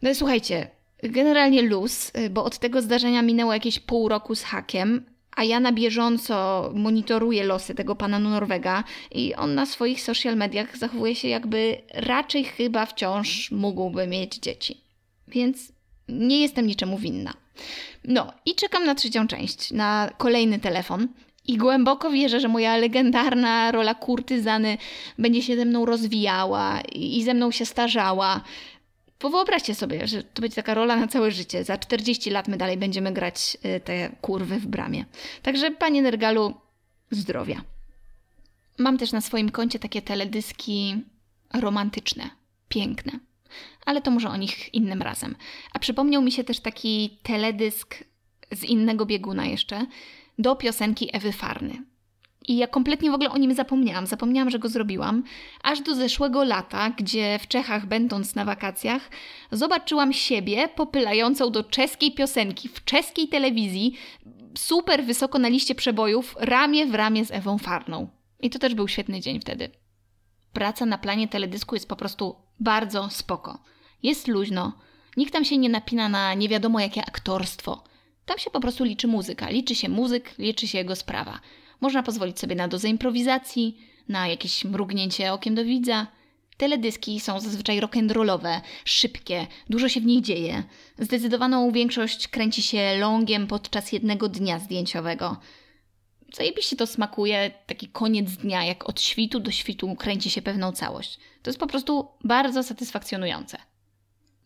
No 0.02 0.14
słuchajcie, 0.14 0.70
generalnie 1.02 1.62
luz, 1.62 2.12
bo 2.30 2.44
od 2.44 2.58
tego 2.58 2.82
zdarzenia 2.82 3.22
minęło 3.22 3.52
jakieś 3.52 3.80
pół 3.80 4.08
roku 4.08 4.34
z 4.34 4.42
hakiem, 4.42 5.04
a 5.36 5.44
ja 5.44 5.60
na 5.60 5.72
bieżąco 5.72 6.70
monitoruję 6.74 7.44
losy 7.44 7.74
tego 7.74 7.96
pana 7.96 8.18
Norwega 8.18 8.84
i 9.10 9.34
on 9.34 9.54
na 9.54 9.66
swoich 9.66 10.02
social 10.02 10.36
mediach 10.36 10.76
zachowuje 10.76 11.14
się 11.14 11.28
jakby 11.28 11.82
raczej 11.94 12.44
chyba 12.44 12.86
wciąż 12.86 13.50
mógłby 13.50 14.06
mieć 14.06 14.34
dzieci. 14.34 14.80
Więc 15.28 15.72
nie 16.08 16.40
jestem 16.40 16.66
niczemu 16.66 16.98
winna. 16.98 17.34
No 18.04 18.32
i 18.46 18.54
czekam 18.54 18.84
na 18.84 18.94
trzecią 18.94 19.26
część, 19.26 19.70
na 19.70 20.10
kolejny 20.18 20.58
telefon. 20.58 21.08
I 21.48 21.56
głęboko 21.56 22.10
wierzę, 22.10 22.40
że 22.40 22.48
moja 22.48 22.76
legendarna 22.76 23.72
rola 23.72 23.94
kurtyzany 23.94 24.78
będzie 25.18 25.42
się 25.42 25.56
ze 25.56 25.64
mną 25.64 25.86
rozwijała 25.86 26.80
i 26.80 27.22
ze 27.22 27.34
mną 27.34 27.50
się 27.50 27.66
starzała. 27.66 28.40
Bo 29.20 29.30
wyobraźcie 29.30 29.74
sobie, 29.74 30.06
że 30.06 30.22
to 30.22 30.40
będzie 30.42 30.54
taka 30.54 30.74
rola 30.74 30.96
na 30.96 31.06
całe 31.06 31.30
życie. 31.30 31.64
Za 31.64 31.78
40 31.78 32.30
lat 32.30 32.48
my 32.48 32.56
dalej 32.56 32.76
będziemy 32.76 33.12
grać 33.12 33.56
y, 33.76 33.80
te 33.80 34.16
kurwy 34.20 34.58
w 34.58 34.66
bramie. 34.66 35.04
Także, 35.42 35.70
panie 35.70 36.02
Nergalu, 36.02 36.54
zdrowia. 37.10 37.62
Mam 38.78 38.98
też 38.98 39.12
na 39.12 39.20
swoim 39.20 39.50
koncie 39.50 39.78
takie 39.78 40.02
teledyski 40.02 40.96
romantyczne, 41.54 42.30
piękne 42.68 43.12
ale 43.86 44.02
to 44.02 44.10
może 44.10 44.28
o 44.28 44.36
nich 44.36 44.74
innym 44.74 45.02
razem. 45.02 45.36
A 45.72 45.78
przypomniał 45.78 46.22
mi 46.22 46.32
się 46.32 46.44
też 46.44 46.60
taki 46.60 47.18
teledysk 47.22 48.04
z 48.52 48.64
innego 48.64 49.06
bieguna 49.06 49.46
jeszcze 49.46 49.86
do 50.38 50.56
piosenki 50.56 51.10
Ewy 51.12 51.32
Farny. 51.32 51.82
I 52.48 52.56
ja 52.56 52.66
kompletnie 52.66 53.10
w 53.10 53.14
ogóle 53.14 53.30
o 53.30 53.38
nim 53.38 53.54
zapomniałam. 53.54 54.06
Zapomniałam, 54.06 54.50
że 54.50 54.58
go 54.58 54.68
zrobiłam. 54.68 55.22
Aż 55.62 55.80
do 55.80 55.94
zeszłego 55.94 56.44
lata, 56.44 56.90
gdzie 56.90 57.38
w 57.38 57.48
Czechach, 57.48 57.86
będąc 57.86 58.34
na 58.34 58.44
wakacjach, 58.44 59.10
zobaczyłam 59.52 60.12
siebie 60.12 60.68
popylającą 60.68 61.50
do 61.50 61.64
czeskiej 61.64 62.12
piosenki 62.12 62.68
w 62.68 62.84
czeskiej 62.84 63.28
telewizji 63.28 63.94
super 64.58 65.04
wysoko 65.04 65.38
na 65.38 65.48
liście 65.48 65.74
przebojów, 65.74 66.36
ramię 66.38 66.86
w 66.86 66.94
ramię 66.94 67.24
z 67.24 67.30
Ewą 67.30 67.58
Farną. 67.58 68.08
I 68.40 68.50
to 68.50 68.58
też 68.58 68.74
był 68.74 68.88
świetny 68.88 69.20
dzień 69.20 69.40
wtedy. 69.40 69.70
Praca 70.52 70.86
na 70.86 70.98
planie 70.98 71.28
teledysku 71.28 71.74
jest 71.74 71.88
po 71.88 71.96
prostu 71.96 72.36
bardzo 72.60 73.10
spoko. 73.10 73.58
Jest 74.02 74.28
luźno, 74.28 74.72
nikt 75.16 75.32
tam 75.32 75.44
się 75.44 75.58
nie 75.58 75.68
napina 75.68 76.08
na 76.08 76.34
nie 76.34 76.48
wiadomo 76.48 76.80
jakie 76.80 77.04
aktorstwo. 77.04 77.84
Tam 78.26 78.38
się 78.38 78.50
po 78.50 78.60
prostu 78.60 78.84
liczy 78.84 79.06
muzyka, 79.06 79.50
liczy 79.50 79.74
się 79.74 79.88
muzyk, 79.88 80.38
liczy 80.38 80.68
się 80.68 80.78
jego 80.78 80.96
sprawa. 80.96 81.40
Można 81.80 82.02
pozwolić 82.02 82.38
sobie 82.38 82.54
na 82.54 82.68
dozę 82.68 82.88
improwizacji, 82.88 83.78
na 84.08 84.28
jakieś 84.28 84.64
mrugnięcie 84.64 85.32
okiem 85.32 85.54
do 85.54 85.64
widza. 85.64 86.06
Teledyski 86.56 87.20
są 87.20 87.40
zazwyczaj 87.40 87.80
rock'n'rollowe, 87.80 88.60
szybkie, 88.84 89.46
dużo 89.70 89.88
się 89.88 90.00
w 90.00 90.06
nich 90.06 90.24
dzieje. 90.24 90.62
Zdecydowaną 90.98 91.70
większość 91.72 92.28
kręci 92.28 92.62
się 92.62 92.96
longiem 92.98 93.46
podczas 93.46 93.92
jednego 93.92 94.28
dnia 94.28 94.58
zdjęciowego. 94.58 95.36
Zajebiście 96.36 96.76
to 96.76 96.86
smakuje, 96.86 97.50
taki 97.66 97.88
koniec 97.88 98.30
dnia, 98.36 98.64
jak 98.64 98.88
od 98.88 99.00
świtu 99.00 99.40
do 99.40 99.50
świtu 99.50 99.96
kręci 99.96 100.30
się 100.30 100.42
pewną 100.42 100.72
całość. 100.72 101.18
To 101.42 101.50
jest 101.50 101.60
po 101.60 101.66
prostu 101.66 102.08
bardzo 102.24 102.62
satysfakcjonujące. 102.62 103.58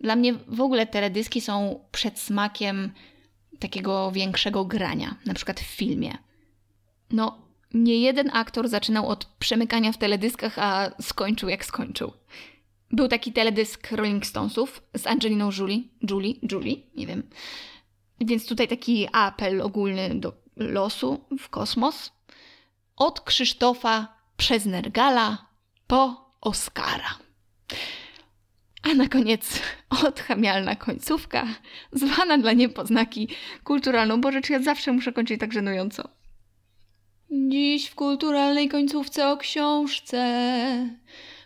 Dla 0.01 0.17
mnie 0.17 0.35
w 0.35 0.61
ogóle 0.61 0.87
teledyski 0.87 1.41
są 1.41 1.85
przedsmakiem 1.93 2.93
takiego 3.59 4.13
większego 4.13 4.65
grania, 4.65 5.17
na 5.27 5.35
przykład 5.35 5.61
w 5.61 5.65
filmie. 5.65 6.19
No, 7.11 7.39
nie 7.75 8.01
jeden 8.01 8.31
aktor 8.33 8.69
zaczynał 8.69 9.09
od 9.09 9.25
przemykania 9.25 9.93
w 9.93 9.99
teledyskach, 9.99 10.59
a 10.59 10.91
skończył 11.03 11.49
jak 11.49 11.65
skończył. 11.65 12.13
Był 12.91 13.09
taki 13.09 13.33
teledysk 13.33 13.93
Rolling 13.93 14.27
Stonesów 14.27 14.83
z 14.97 15.07
Angeliną 15.07 15.51
Julie, 15.59 15.83
Julie, 16.11 16.35
Julie, 16.53 16.77
nie 16.97 17.07
wiem. 17.07 17.23
Więc 18.21 18.47
tutaj 18.47 18.69
taki 18.69 19.09
apel 19.13 19.63
ogólny 19.63 20.15
do 20.15 20.41
losu 20.61 21.25
w 21.39 21.49
kosmos. 21.49 22.13
Od 22.97 23.21
Krzysztofa 23.21 24.09
przez 24.37 24.67
Nergala 24.67 25.47
po 25.87 26.31
Oscara. 26.41 27.19
A 28.83 28.95
na 28.95 29.09
koniec 29.09 29.63
odchamialna 30.07 30.77
końcówka, 30.77 31.47
zwana 31.93 32.39
dla 32.39 32.53
niepoznaki 32.53 33.29
kulturalną, 33.65 34.21
bo 34.21 34.33
rzecz 34.33 34.51
ja 34.51 34.63
zawsze 34.63 34.93
muszę 34.93 35.13
kończyć 35.13 35.41
tak 35.41 35.53
żenująco. 35.53 36.09
Dziś 37.31 37.87
w 37.87 37.95
kulturalnej 37.95 38.69
końcówce 38.69 39.29
o 39.29 39.37
książce, 39.37 40.21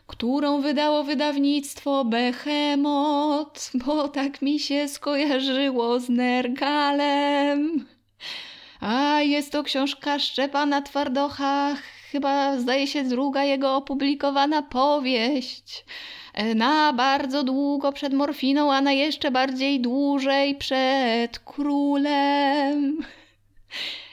którą 0.07 0.61
wydało 0.61 1.05
wydawnictwo 1.05 2.05
Behemoth, 2.05 3.71
bo 3.75 4.09
tak 4.09 4.43
mi 4.43 4.61
się 4.61 4.89
skojarzyło 4.89 6.01
z 6.01 6.09
Nergalem. 6.09 7.87
A 8.87 9.21
jest 9.21 9.53
to 9.53 9.63
książka 9.63 10.19
Szczepana 10.19 10.83
Twardocha, 10.83 11.77
chyba 12.13 12.59
zdaje 12.59 12.87
się 12.87 13.05
druga 13.05 13.45
jego 13.45 13.77
opublikowana 13.77 14.63
powieść. 14.63 15.85
Na 16.55 16.93
bardzo 16.93 17.45
długo 17.45 17.93
przed 17.93 18.13
morfiną, 18.13 18.73
a 18.73 18.81
na 18.81 18.93
jeszcze 18.93 19.31
bardziej 19.31 19.81
dłużej 19.81 20.55
przed 20.55 21.39
królem. 21.39 22.99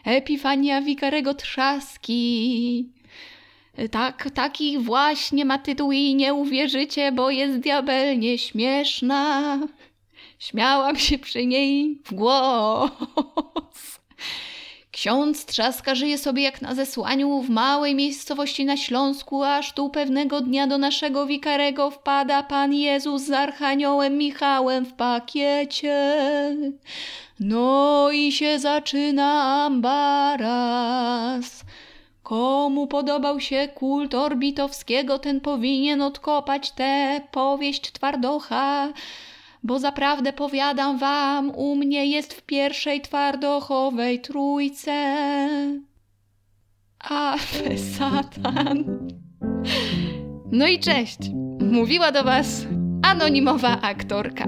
Epifania 0.05 0.81
Wikarego 0.81 1.33
Trzaski. 1.33 2.89
Tak, 3.91 4.29
taki 4.33 4.79
właśnie 4.79 5.45
ma 5.45 5.57
tytuł 5.57 5.91
i 5.91 6.15
nie 6.15 6.33
uwierzycie, 6.33 7.11
bo 7.11 7.29
jest 7.29 7.59
diabelnie 7.59 8.37
śmieszna. 8.37 9.59
Śmiałam 10.39 10.95
się 10.95 11.19
przy 11.19 11.45
niej 11.45 12.01
w 12.05 12.13
głos. 12.13 12.91
Ksiądz 15.01 15.45
Trzaska 15.45 15.95
żyje 15.95 16.17
sobie 16.17 16.43
jak 16.43 16.61
na 16.61 16.75
zesłaniu 16.75 17.41
w 17.41 17.49
małej 17.49 17.95
miejscowości 17.95 18.65
na 18.65 18.77
Śląsku, 18.77 19.43
aż 19.43 19.73
tu 19.73 19.89
pewnego 19.89 20.41
dnia 20.41 20.67
do 20.67 20.77
naszego 20.77 21.25
wikarego 21.25 21.91
wpada 21.91 22.43
Pan 22.43 22.73
Jezus 22.73 23.21
z 23.21 23.31
Archaniołem 23.31 24.17
Michałem 24.17 24.85
w 24.85 24.93
pakiecie. 24.93 26.17
No 27.39 28.11
i 28.11 28.31
się 28.31 28.59
zaczyna 28.59 29.43
ambaras. 29.65 31.63
Komu 32.23 32.87
podobał 32.87 33.39
się 33.39 33.67
kult 33.75 34.15
Orbitowskiego, 34.15 35.19
ten 35.19 35.41
powinien 35.41 36.01
odkopać 36.01 36.71
tę 36.71 37.21
powieść 37.31 37.91
twardocha 37.91 38.93
bo 39.63 39.79
zaprawdę 39.79 40.33
powiadam 40.33 40.97
wam, 40.97 41.51
u 41.55 41.75
mnie 41.75 42.05
jest 42.05 42.33
w 42.33 42.41
pierwszej 42.41 43.01
twardochowej 43.01 44.21
trójce. 44.21 44.93
A 46.99 47.35
Satan. 47.97 49.07
No 50.51 50.67
i 50.67 50.79
cześć. 50.79 51.17
Mówiła 51.59 52.11
do 52.11 52.23
was 52.23 52.65
anonimowa 53.01 53.81
aktorka. 53.81 54.45